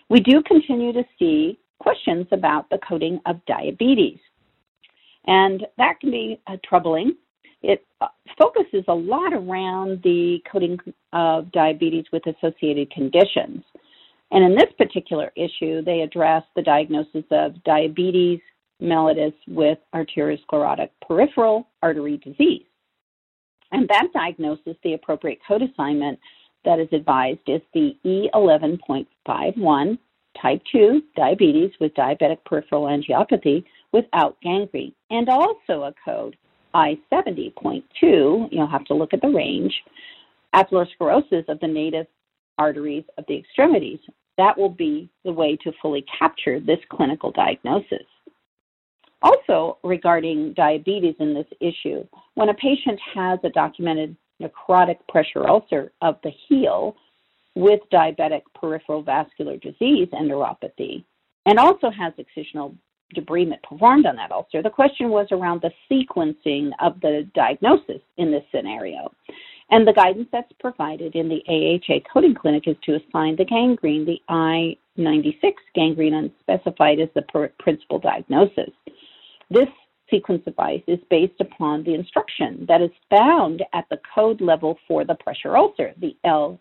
We 0.09 0.19
do 0.19 0.41
continue 0.43 0.91
to 0.93 1.03
see 1.17 1.59
questions 1.79 2.27
about 2.31 2.69
the 2.69 2.79
coding 2.87 3.19
of 3.25 3.43
diabetes. 3.45 4.19
And 5.25 5.65
that 5.77 5.99
can 5.99 6.11
be 6.11 6.39
uh, 6.47 6.57
troubling. 6.67 7.15
It 7.61 7.85
uh, 8.01 8.07
focuses 8.37 8.83
a 8.87 8.93
lot 8.93 9.33
around 9.33 10.01
the 10.03 10.39
coding 10.49 10.77
of 11.13 11.51
diabetes 11.51 12.05
with 12.11 12.23
associated 12.25 12.89
conditions. 12.91 13.63
And 14.31 14.43
in 14.43 14.55
this 14.55 14.71
particular 14.77 15.31
issue, 15.35 15.81
they 15.83 16.01
address 16.01 16.43
the 16.55 16.61
diagnosis 16.61 17.25
of 17.31 17.61
diabetes 17.63 18.39
mellitus 18.81 19.33
with 19.47 19.77
arteriosclerotic 19.93 20.89
peripheral 21.05 21.67
artery 21.81 22.17
disease. 22.17 22.63
And 23.71 23.87
that 23.89 24.07
diagnosis, 24.13 24.75
the 24.83 24.93
appropriate 24.93 25.39
code 25.47 25.61
assignment 25.61 26.19
that 26.65 26.79
is 26.79 26.87
advised 26.91 27.41
is 27.47 27.61
the 27.73 27.95
E11.51 28.05 29.97
type 30.41 30.61
2 30.71 31.01
diabetes 31.15 31.71
with 31.79 31.93
diabetic 31.93 32.43
peripheral 32.45 32.83
angiopathy 32.83 33.63
without 33.91 34.37
gangrene, 34.41 34.93
and 35.09 35.29
also 35.29 35.83
a 35.83 35.93
code 36.05 36.35
I70.2, 36.73 37.83
you'll 38.01 38.67
have 38.67 38.85
to 38.85 38.93
look 38.93 39.13
at 39.13 39.21
the 39.21 39.29
range, 39.29 39.73
atherosclerosis 40.53 41.47
of 41.49 41.59
the 41.59 41.67
native 41.67 42.07
arteries 42.57 43.05
of 43.17 43.25
the 43.27 43.37
extremities. 43.37 43.99
That 44.37 44.57
will 44.57 44.69
be 44.69 45.09
the 45.25 45.33
way 45.33 45.57
to 45.63 45.71
fully 45.81 46.05
capture 46.17 46.59
this 46.59 46.79
clinical 46.89 47.31
diagnosis. 47.31 48.05
Also, 49.21 49.77
regarding 49.83 50.53
diabetes 50.53 51.15
in 51.19 51.33
this 51.33 51.47
issue, 51.59 52.05
when 52.35 52.49
a 52.49 52.53
patient 52.53 52.99
has 53.13 53.39
a 53.43 53.49
documented 53.49 54.15
necrotic 54.41 54.97
pressure 55.09 55.47
ulcer 55.49 55.91
of 56.01 56.15
the 56.23 56.31
heel, 56.47 56.95
with 57.55 57.79
diabetic 57.91 58.41
peripheral 58.55 59.03
vascular 59.03 59.57
disease 59.57 60.07
and 60.11 60.29
neuropathy 60.29 61.03
and 61.45 61.57
also 61.57 61.89
has 61.89 62.13
excisional 62.13 62.75
debridement 63.15 63.61
performed 63.63 64.05
on 64.05 64.15
that 64.15 64.31
ulcer. 64.31 64.61
The 64.61 64.69
question 64.69 65.09
was 65.09 65.27
around 65.31 65.61
the 65.61 65.71
sequencing 65.91 66.71
of 66.79 66.99
the 67.01 67.27
diagnosis 67.33 68.01
in 68.17 68.31
this 68.31 68.43
scenario. 68.53 69.11
And 69.71 69.87
the 69.87 69.93
guidance 69.93 70.27
that's 70.31 70.51
provided 70.59 71.15
in 71.15 71.29
the 71.29 71.43
AHA 71.47 71.99
coding 72.11 72.35
clinic 72.35 72.67
is 72.67 72.75
to 72.83 72.95
assign 72.95 73.35
the 73.35 73.45
gangrene, 73.45 74.05
the 74.05 74.19
I96 74.29 75.53
gangrene 75.75 76.13
unspecified, 76.13 76.99
as 76.99 77.09
the 77.13 77.49
principal 77.59 77.99
diagnosis. 77.99 78.71
This 79.49 79.67
sequence 80.09 80.43
device 80.43 80.81
is 80.87 80.99
based 81.09 81.39
upon 81.39 81.83
the 81.83 81.93
instruction 81.93 82.65
that 82.67 82.81
is 82.81 82.89
found 83.11 83.63
at 83.73 83.85
the 83.89 83.99
code 84.15 84.41
level 84.41 84.77
for 84.87 85.05
the 85.05 85.15
pressure 85.15 85.55
ulcer, 85.55 85.93
the 85.99 86.15
L 86.23 86.59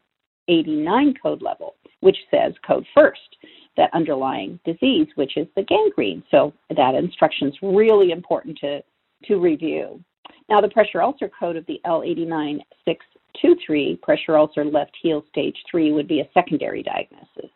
89 0.49 1.15
code 1.23 1.43
level, 1.43 1.75
which 2.01 2.17
says 2.31 2.53
code 2.67 2.87
first, 2.95 3.37
that 3.77 3.91
underlying 3.95 4.59
disease, 4.65 5.07
which 5.15 5.37
is 5.37 5.47
the 5.57 5.63
gangrene. 5.63 6.23
So 6.31 6.53
that 6.75 6.95
instruction 6.95 7.49
is 7.49 7.55
really 7.63 8.11
important 8.11 8.59
to, 8.59 8.83
to 9.27 9.37
review. 9.37 10.03
Now, 10.49 10.61
the 10.61 10.69
pressure 10.69 11.03
ulcer 11.03 11.31
code 11.39 11.57
of 11.57 11.67
the 11.67 11.81
L89623, 11.87 14.01
pressure 14.01 14.39
ulcer 14.39 14.65
left 14.65 14.97
heel 15.01 15.25
stage 15.29 15.57
3, 15.71 15.93
would 15.93 16.09
be 16.09 16.21
a 16.21 16.29
secondary 16.33 16.83
diagnosis. 16.83 17.51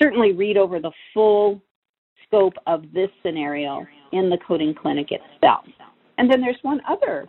Certainly 0.00 0.32
read 0.32 0.58
over 0.58 0.78
the 0.78 0.92
full 1.14 1.62
scope 2.26 2.54
of 2.66 2.84
this 2.92 3.08
scenario 3.22 3.86
in 4.12 4.28
the 4.28 4.38
coding 4.46 4.74
clinic 4.74 5.08
itself. 5.10 5.64
And 6.18 6.30
then 6.30 6.40
there's 6.40 6.58
one 6.62 6.80
other 6.88 7.28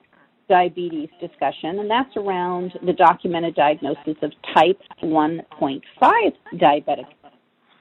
diabetes 0.49 1.10
discussion, 1.19 1.79
and 1.79 1.89
that's 1.89 2.15
around 2.15 2.73
the 2.86 2.93
documented 2.93 3.55
diagnosis 3.55 4.15
of 4.21 4.31
type 4.53 4.79
1.5 5.03 5.81
diabetic 6.55 7.05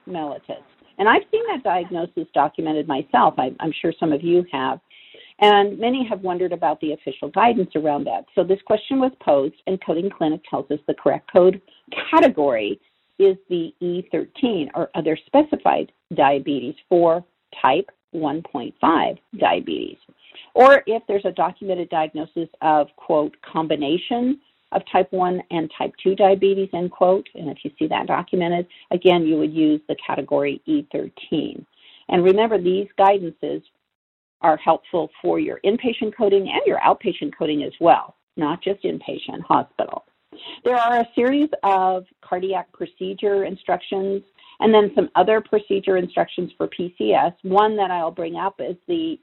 mellitus. 0.09 0.63
And 0.99 1.09
I've 1.09 1.23
seen 1.31 1.43
that 1.49 1.63
diagnosis 1.63 2.27
documented 2.35 2.89
myself. 2.89 3.35
I, 3.39 3.55
am 3.61 3.73
sure 3.81 3.93
some 3.99 4.13
of 4.13 4.23
you 4.23 4.45
have. 4.53 4.81
And 5.39 5.79
many 5.79 6.07
have 6.09 6.23
wondered 6.23 6.53
about 6.53 6.81
the 6.81 6.93
official 6.93 7.29
guidance 7.29 7.71
around 7.77 8.05
that. 8.05 8.25
So 8.35 8.43
this 8.43 8.61
question 8.67 8.99
was 8.99 9.13
posed, 9.21 9.57
and 9.67 9.79
Coding 9.85 10.09
Clinic 10.09 10.41
tells 10.49 10.71
us 10.71 10.79
the 10.87 10.95
correct 10.95 11.31
code 11.31 11.61
category 12.11 12.81
is 13.19 13.37
the 13.51 13.73
E13 13.83 14.69
or 14.75 14.91
other 14.95 15.19
specified 15.27 15.93
diabetes 16.15 16.75
for 16.89 17.23
type 17.61 17.91
1.5 18.15 19.19
diabetes 19.39 19.99
or 20.55 20.83
if 20.87 21.03
there's 21.09 21.25
a 21.25 21.33
documented 21.33 21.89
diagnosis 21.89 22.49
of, 22.63 22.89
quote, 22.97 23.37
combination 23.43 24.39
of 24.73 24.83
type 24.91 25.09
1 25.13 25.43
and 25.51 25.71
type 25.77 25.93
2 26.03 26.15
diabetes, 26.17 26.69
end 26.75 26.91
quote, 26.91 27.29
and 27.35 27.49
if 27.49 27.59
you 27.65 27.71
see 27.79 27.87
that 27.87 28.07
documented, 28.07 28.67
again, 28.91 29.27
you 29.27 29.37
would 29.37 29.53
use 29.53 29.81
the 29.89 29.97
category 30.05 30.61
E13. 30.69 31.65
And 32.09 32.25
remember, 32.25 32.61
these 32.61 32.89
guidances 32.99 33.63
are 34.43 34.57
helpful 34.57 35.11
for 35.23 35.39
your 35.39 35.61
inpatient 35.65 36.17
coding 36.17 36.49
and 36.49 36.61
your 36.67 36.79
outpatient 36.81 37.33
coding 37.37 37.63
as 37.63 37.73
well, 37.81 38.17
not 38.37 38.63
just 38.63 38.83
inpatient 38.83 39.43
hospital. 39.47 40.05
There 40.65 40.77
are 40.77 41.01
a 41.01 41.09
series 41.15 41.49
of 41.63 42.05
cardiac 42.23 42.71
procedure 42.73 43.45
instructions 43.45 44.23
and 44.61 44.73
then 44.73 44.91
some 44.95 45.09
other 45.15 45.41
procedure 45.41 45.97
instructions 45.97 46.51
for 46.57 46.69
PCS. 46.69 47.35
One 47.43 47.77
that 47.77 47.91
I'll 47.91 48.11
bring 48.11 48.37
up 48.37 48.61
is 48.61 48.77
the 48.89 49.19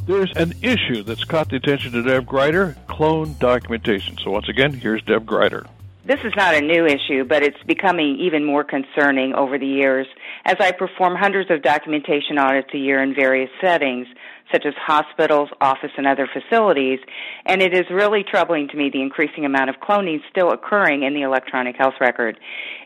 There's 0.07 0.31
an 0.37 0.53
issue 0.61 1.03
that's 1.03 1.25
caught 1.25 1.49
the 1.49 1.57
attention 1.57 1.99
of 1.99 2.05
Deb 2.05 2.27
Grider 2.27 2.77
clone 2.89 3.35
documentation. 3.39 4.19
So, 4.23 4.31
once 4.31 4.51
again, 4.51 4.75
here's 4.75 5.03
Deb 5.03 5.25
Grider. 5.25 5.65
This 6.05 6.21
is 6.25 6.35
not 6.37 6.55
a 6.55 6.61
new 6.61 6.85
issue, 6.85 7.25
but 7.25 7.43
it's 7.43 7.63
becoming 7.67 8.19
even 8.21 8.45
more 8.45 8.65
concerning 8.65 9.33
over 9.35 9.59
the 9.59 9.67
years 9.67 10.07
as 10.45 10.57
I 10.61 10.73
perform 10.73 11.15
hundreds 11.15 11.51
of 11.51 11.63
documentation 11.63 12.37
audits 12.37 12.69
a 12.75 12.79
year 12.79 13.03
in 13.03 13.15
various 13.15 13.51
settings 13.63 14.09
such 14.53 14.67
as 14.67 14.75
hospitals, 14.77 15.49
office, 15.61 15.91
and 15.97 16.07
other 16.07 16.29
facilities. 16.33 16.99
And 17.47 17.63
it 17.63 17.75
is 17.75 17.85
really 17.91 18.23
troubling 18.23 18.69
to 18.69 18.77
me 18.77 18.91
the 18.91 19.03
increasing 19.03 19.45
amount 19.45 19.71
of 19.71 19.77
cloning 19.77 20.19
still 20.31 20.51
occurring 20.51 21.03
in 21.03 21.15
the 21.15 21.23
electronic 21.23 21.77
health 21.77 21.95
record. 22.01 22.39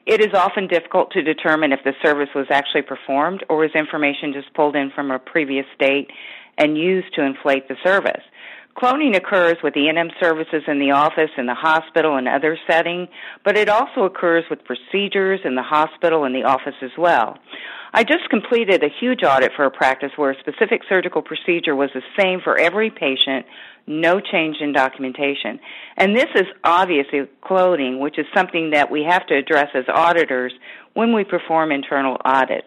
It 0.07 0.21
is 0.21 0.35
often 0.35 0.67
difficult 0.67 1.11
to 1.13 1.23
determine 1.23 1.73
if 1.73 1.81
the 1.85 1.95
service 2.03 2.29
was 2.35 2.47
actually 2.51 2.83
performed 2.83 3.45
or 3.49 3.59
was 3.59 3.71
information 3.75 4.33
just 4.33 4.53
pulled 4.55 4.77
in 4.77 4.91
from 4.95 5.11
a 5.11 5.19
previous 5.19 5.67
state 5.75 6.11
and 6.59 6.79
used 6.79 7.15
to 7.15 7.23
inflate 7.23 7.69
the 7.69 7.77
service. 7.85 8.23
Cloning 8.77 9.17
occurs 9.17 9.57
with 9.63 9.77
E&M 9.77 10.11
services 10.21 10.65
in 10.67 10.81
the 10.81 10.91
office, 10.91 11.31
in 11.39 11.47
the 11.47 11.55
hospital, 11.55 12.17
and 12.17 12.27
other 12.27 12.59
setting, 12.69 13.07
but 13.45 13.57
it 13.57 13.69
also 13.69 14.03
occurs 14.03 14.45
with 14.51 14.65
procedures 14.65 15.41
in 15.45 15.55
the 15.55 15.63
hospital 15.63 16.25
and 16.25 16.35
the 16.35 16.43
office 16.43 16.75
as 16.83 16.91
well. 16.99 17.39
I 17.93 18.03
just 18.03 18.29
completed 18.29 18.83
a 18.83 18.89
huge 18.89 19.23
audit 19.23 19.53
for 19.55 19.65
a 19.65 19.71
practice 19.71 20.11
where 20.17 20.33
a 20.33 20.41
specific 20.41 20.83
surgical 20.89 21.23
procedure 21.23 21.77
was 21.77 21.91
the 21.95 22.03
same 22.19 22.41
for 22.41 22.59
every 22.59 22.91
patient, 22.91 23.47
no 23.87 24.19
change 24.19 24.57
in 24.61 24.73
documentation. 24.73 25.61
And 25.97 26.17
this 26.17 26.29
is 26.35 26.47
obviously 26.65 27.29
cloning, 27.45 28.01
which 28.01 28.19
is 28.19 28.27
something 28.35 28.71
that 28.71 28.91
we 28.91 29.05
have 29.09 29.25
to 29.29 29.37
address 29.37 29.69
as 29.75 29.85
auditors 29.89 30.53
when 30.95 31.15
we 31.15 31.23
perform 31.23 31.71
internal 31.71 32.17
audits. 32.25 32.67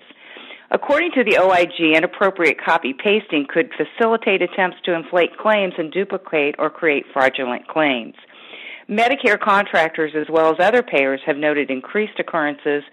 According 0.69 1.11
to 1.11 1.23
the 1.23 1.37
OIG, 1.37 1.95
inappropriate 1.95 2.57
copy 2.63 2.93
pasting 2.93 3.45
could 3.47 3.71
facilitate 3.77 4.41
attempts 4.41 4.77
to 4.83 4.93
inflate 4.93 5.37
claims 5.37 5.73
and 5.77 5.91
duplicate 5.91 6.55
or 6.59 6.69
create 6.69 7.05
fraudulent 7.13 7.67
claims. 7.67 8.15
Medicare 8.89 9.39
contractors 9.39 10.13
as 10.15 10.27
well 10.29 10.49
as 10.49 10.57
other 10.59 10.81
payers 10.81 11.21
have 11.25 11.37
noted 11.37 11.69
increased 11.69 12.19
occurrences 12.19 12.83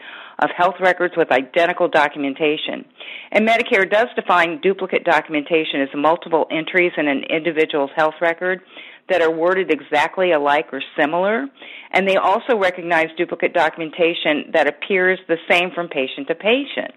of 0.41 0.51
health 0.57 0.75
records 0.81 1.15
with 1.17 1.31
identical 1.31 1.89
documentation. 1.89 2.85
And 3.31 3.47
Medicare 3.47 3.89
does 3.89 4.09
define 4.17 4.61
duplicate 4.61 5.05
documentation 5.05 5.81
as 5.81 5.89
multiple 5.95 6.47
entries 6.51 6.93
in 6.97 7.07
an 7.07 7.23
individual's 7.25 7.91
health 7.95 8.15
record 8.21 8.61
that 9.09 9.21
are 9.21 9.31
worded 9.31 9.71
exactly 9.71 10.33
alike 10.33 10.67
or 10.73 10.83
similar. 10.99 11.47
And 11.93 12.09
they 12.09 12.17
also 12.17 12.59
recognize 12.59 13.09
duplicate 13.17 13.53
documentation 13.53 14.51
that 14.53 14.67
appears 14.67 15.19
the 15.29 15.37
same 15.49 15.71
from 15.75 15.89
patient 15.89 16.29
to 16.29 16.35
patient. 16.35 16.93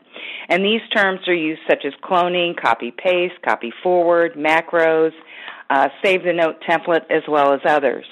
And 0.50 0.64
these 0.64 0.82
terms 0.96 1.20
are 1.28 1.34
used 1.34 1.62
such 1.70 1.84
as 1.86 1.94
cloning, 2.04 2.60
copy 2.60 2.92
paste, 2.92 3.36
copy 3.44 3.74
forward, 3.84 4.34
macros, 4.36 5.12
uh, 5.70 5.90
save 6.04 6.24
the 6.24 6.34
note 6.34 6.64
template, 6.68 7.12
as 7.12 7.24
well 7.28 7.54
as 7.54 7.60
others. 7.68 8.06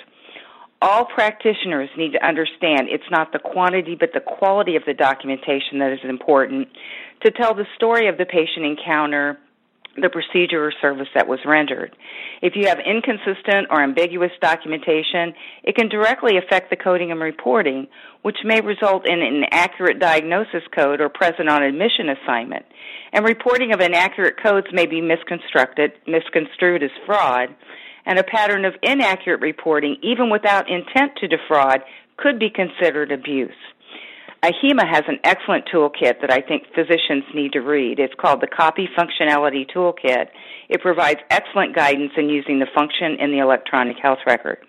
All 0.82 1.06
practitioners 1.06 1.90
need 1.98 2.12
to 2.12 2.24
understand 2.24 2.90
it's 2.90 3.10
not 3.10 3.32
the 3.32 3.40
quantity 3.40 3.96
but 3.98 4.10
the 4.14 4.20
quality 4.20 4.76
of 4.76 4.84
the 4.86 4.94
documentation 4.94 5.80
that 5.80 5.92
is 5.94 6.00
important 6.04 6.68
to 7.24 7.32
tell 7.32 7.56
the 7.56 7.66
story 7.76 8.08
of 8.08 8.18
the 8.18 8.26
patient 8.26 8.66
encounter 8.66 9.40
the 9.96 10.10
procedure 10.10 10.66
or 10.66 10.74
service 10.82 11.08
that 11.16 11.28
was 11.28 11.40
rendered. 11.46 11.96
If 12.42 12.54
you 12.56 12.68
have 12.68 12.80
inconsistent 12.80 13.68
or 13.70 13.82
ambiguous 13.82 14.32
documentation, 14.42 15.34
it 15.64 15.76
can 15.76 15.90
directly 15.90 16.38
affect 16.38 16.70
the 16.70 16.76
coding 16.76 17.12
and 17.12 17.20
reporting, 17.20 17.88
which 18.22 18.38
may 18.44 18.62
result 18.62 19.08
in 19.08 19.22
an 19.22 19.44
inaccurate 19.44 20.00
diagnosis 20.00 20.64
code 20.76 21.00
or 21.00 21.10
present 21.10 21.50
on 21.50 21.64
admission 21.64 22.10
assignment. 22.10 22.66
And 23.14 23.26
reporting 23.26 23.74
of 23.74 23.80
inaccurate 23.80 24.36
codes 24.42 24.68
may 24.74 24.86
be 24.86 25.02
misconstrued, 25.02 25.94
misconstrued 26.08 26.84
as 26.84 26.92
fraud, 27.06 27.56
and 28.06 28.20
a 28.20 28.24
pattern 28.24 28.66
of 28.66 28.74
inaccurate 28.84 29.42
reporting, 29.42 29.98
even 30.04 30.30
without 30.30 30.70
intent 30.70 31.14
to 31.18 31.28
defraud, 31.28 31.82
could 32.18 32.38
be 32.40 32.50
considered 32.50 33.12
abuse. 33.12 33.52
AHIMA 34.46 34.86
has 34.88 35.02
an 35.08 35.18
excellent 35.24 35.66
toolkit 35.74 36.22
that 36.22 36.30
I 36.30 36.40
think 36.40 36.66
physicians 36.76 37.24
need 37.34 37.54
to 37.54 37.62
read. 37.62 37.98
It's 37.98 38.14
called 38.14 38.42
the 38.42 38.48
Copy 38.48 38.88
Functionality 38.96 39.66
Toolkit. 39.68 40.28
It 40.70 40.82
provides 40.82 41.20
excellent 41.32 41.76
guidance 41.76 42.12
in 42.16 42.30
using 42.30 42.60
the 42.60 42.68
function 42.76 43.18
in 43.20 43.32
the 43.32 43.40
electronic 43.40 43.98
health 43.98 44.20
record. 44.28 44.60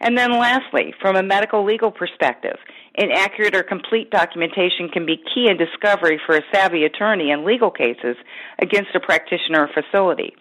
And 0.00 0.18
then 0.18 0.32
lastly, 0.32 0.92
from 1.00 1.16
a 1.16 1.22
medical 1.22 1.64
legal 1.64 1.90
perspective, 1.90 2.56
inaccurate 2.94 3.54
or 3.54 3.62
complete 3.62 4.10
documentation 4.10 4.90
can 4.92 5.06
be 5.06 5.16
key 5.16 5.48
in 5.48 5.56
discovery 5.56 6.20
for 6.26 6.36
a 6.36 6.42
savvy 6.52 6.84
attorney 6.84 7.30
in 7.30 7.46
legal 7.46 7.70
cases 7.70 8.16
against 8.60 8.94
a 8.94 9.00
practitioner 9.00 9.62
or 9.66 9.82
facility. 9.82 10.34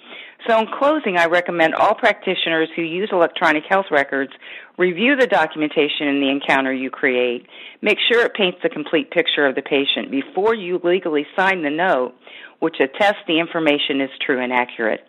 So 0.48 0.58
in 0.58 0.68
closing, 0.78 1.18
I 1.18 1.26
recommend 1.26 1.76
all 1.76 1.96
practitioners 1.96 2.70
who 2.76 2.82
use 2.82 3.10
electronic 3.12 3.64
health 3.70 3.88
records 3.92 4.32
review 4.78 5.16
the 5.18 5.28
documentation 5.28 6.08
in 6.08 6.22
the 6.22 6.30
encounter 6.30 6.74
you 6.74 6.90
create. 6.90 7.46
Make 7.82 7.98
sure 8.10 8.26
it 8.26 8.34
paints 8.34 8.60
a 8.64 8.70
complete 8.70 9.12
picture 9.12 9.46
of 9.46 9.56
the 9.56 9.62
patient 9.62 10.10
before 10.10 10.54
you 10.56 10.80
legally 10.84 11.26
sign 11.38 11.62
the 11.64 11.70
note, 11.70 12.14
which 12.60 12.78
attests 12.80 13.24
the 13.28 13.40
information 13.40 14.00
is 14.00 14.10
true 14.26 14.42
and 14.42 14.54
accurate. 14.54 15.02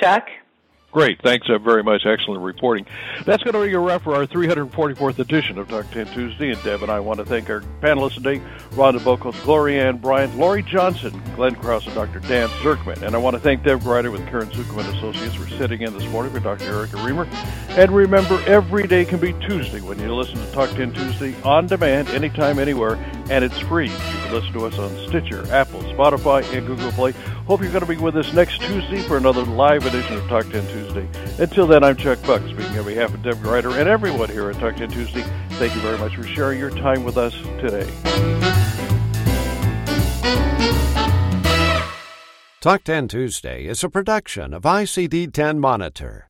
Chuck? 0.00 0.24
Great. 0.92 1.22
Thanks 1.22 1.48
uh, 1.48 1.58
very 1.58 1.84
much. 1.84 2.04
Excellent 2.04 2.42
reporting. 2.42 2.84
That's 3.24 3.44
going 3.44 3.54
to 3.54 3.64
be 3.64 3.72
a 3.74 3.78
wrap 3.78 4.02
for 4.02 4.16
our 4.16 4.26
344th 4.26 5.20
edition 5.20 5.56
of 5.58 5.68
Talk 5.68 5.88
10 5.92 6.06
Tuesday. 6.06 6.50
And 6.50 6.60
Deb 6.64 6.82
and 6.82 6.90
I 6.90 6.98
want 6.98 7.20
to 7.20 7.24
thank 7.24 7.48
our 7.48 7.60
panelists 7.80 8.14
today, 8.14 8.40
Rhonda 8.70 8.98
Buckholtz, 8.98 9.36
Gloryanne 9.42 10.00
Bryant, 10.00 10.36
Laurie 10.36 10.64
Johnson, 10.64 11.22
Glenn 11.36 11.54
Krauss, 11.54 11.86
and 11.86 11.94
Dr. 11.94 12.18
Dan 12.20 12.48
Zirkman. 12.48 13.02
And 13.02 13.14
I 13.14 13.18
want 13.18 13.34
to 13.34 13.40
thank 13.40 13.62
Deb 13.62 13.82
Grider 13.82 14.10
with 14.10 14.26
Karen 14.28 14.48
Zupko 14.50 14.84
and 14.84 14.96
Associates 14.96 15.36
for 15.36 15.48
sitting 15.50 15.82
in 15.82 15.96
this 15.96 16.08
morning 16.08 16.32
for 16.32 16.40
Dr. 16.40 16.64
Erica 16.64 16.96
Remer. 16.96 17.26
And 17.78 17.92
remember, 17.92 18.42
every 18.46 18.88
day 18.88 19.04
can 19.04 19.20
be 19.20 19.32
Tuesday 19.34 19.80
when 19.80 20.00
you 20.00 20.12
listen 20.12 20.34
to 20.34 20.52
Talk 20.52 20.70
10 20.70 20.92
Tuesday 20.92 21.40
on 21.42 21.68
demand, 21.68 22.08
anytime, 22.08 22.58
anywhere, 22.58 22.96
and 23.30 23.44
it's 23.44 23.58
free. 23.60 23.90
You 23.90 23.96
can 23.96 24.32
listen 24.32 24.52
to 24.54 24.66
us 24.66 24.76
on 24.76 24.90
Stitcher, 25.06 25.46
Apple, 25.52 25.82
Spotify, 25.82 26.42
and 26.52 26.66
Google 26.66 26.90
Play. 26.90 27.14
Hope 27.46 27.62
you're 27.62 27.72
going 27.72 27.80
to 27.80 27.86
be 27.86 27.96
with 27.96 28.16
us 28.16 28.32
next 28.32 28.60
Tuesday 28.60 29.00
for 29.02 29.16
another 29.16 29.44
live 29.44 29.84
edition 29.84 30.16
of 30.16 30.28
Talk 30.28 30.48
10 30.50 30.66
Tuesday. 30.68 31.08
Until 31.42 31.66
then, 31.66 31.82
I'm 31.82 31.96
Chuck 31.96 32.22
Buck, 32.22 32.42
speaking 32.42 32.78
on 32.78 32.84
behalf 32.84 33.12
of 33.12 33.22
Deb 33.22 33.42
Grider 33.42 33.70
and 33.70 33.88
everyone 33.88 34.28
here 34.28 34.48
at 34.50 34.56
Talk 34.56 34.76
10 34.76 34.90
Tuesday. 34.90 35.24
Thank 35.52 35.74
you 35.74 35.80
very 35.80 35.98
much 35.98 36.14
for 36.14 36.22
sharing 36.22 36.58
your 36.58 36.70
time 36.70 37.02
with 37.04 37.16
us 37.16 37.34
today. 37.58 37.90
Talk 42.60 42.84
10 42.84 43.08
Tuesday 43.08 43.64
is 43.64 43.82
a 43.82 43.88
production 43.88 44.52
of 44.52 44.62
ICD 44.62 45.32
10 45.32 45.58
Monitor. 45.58 46.26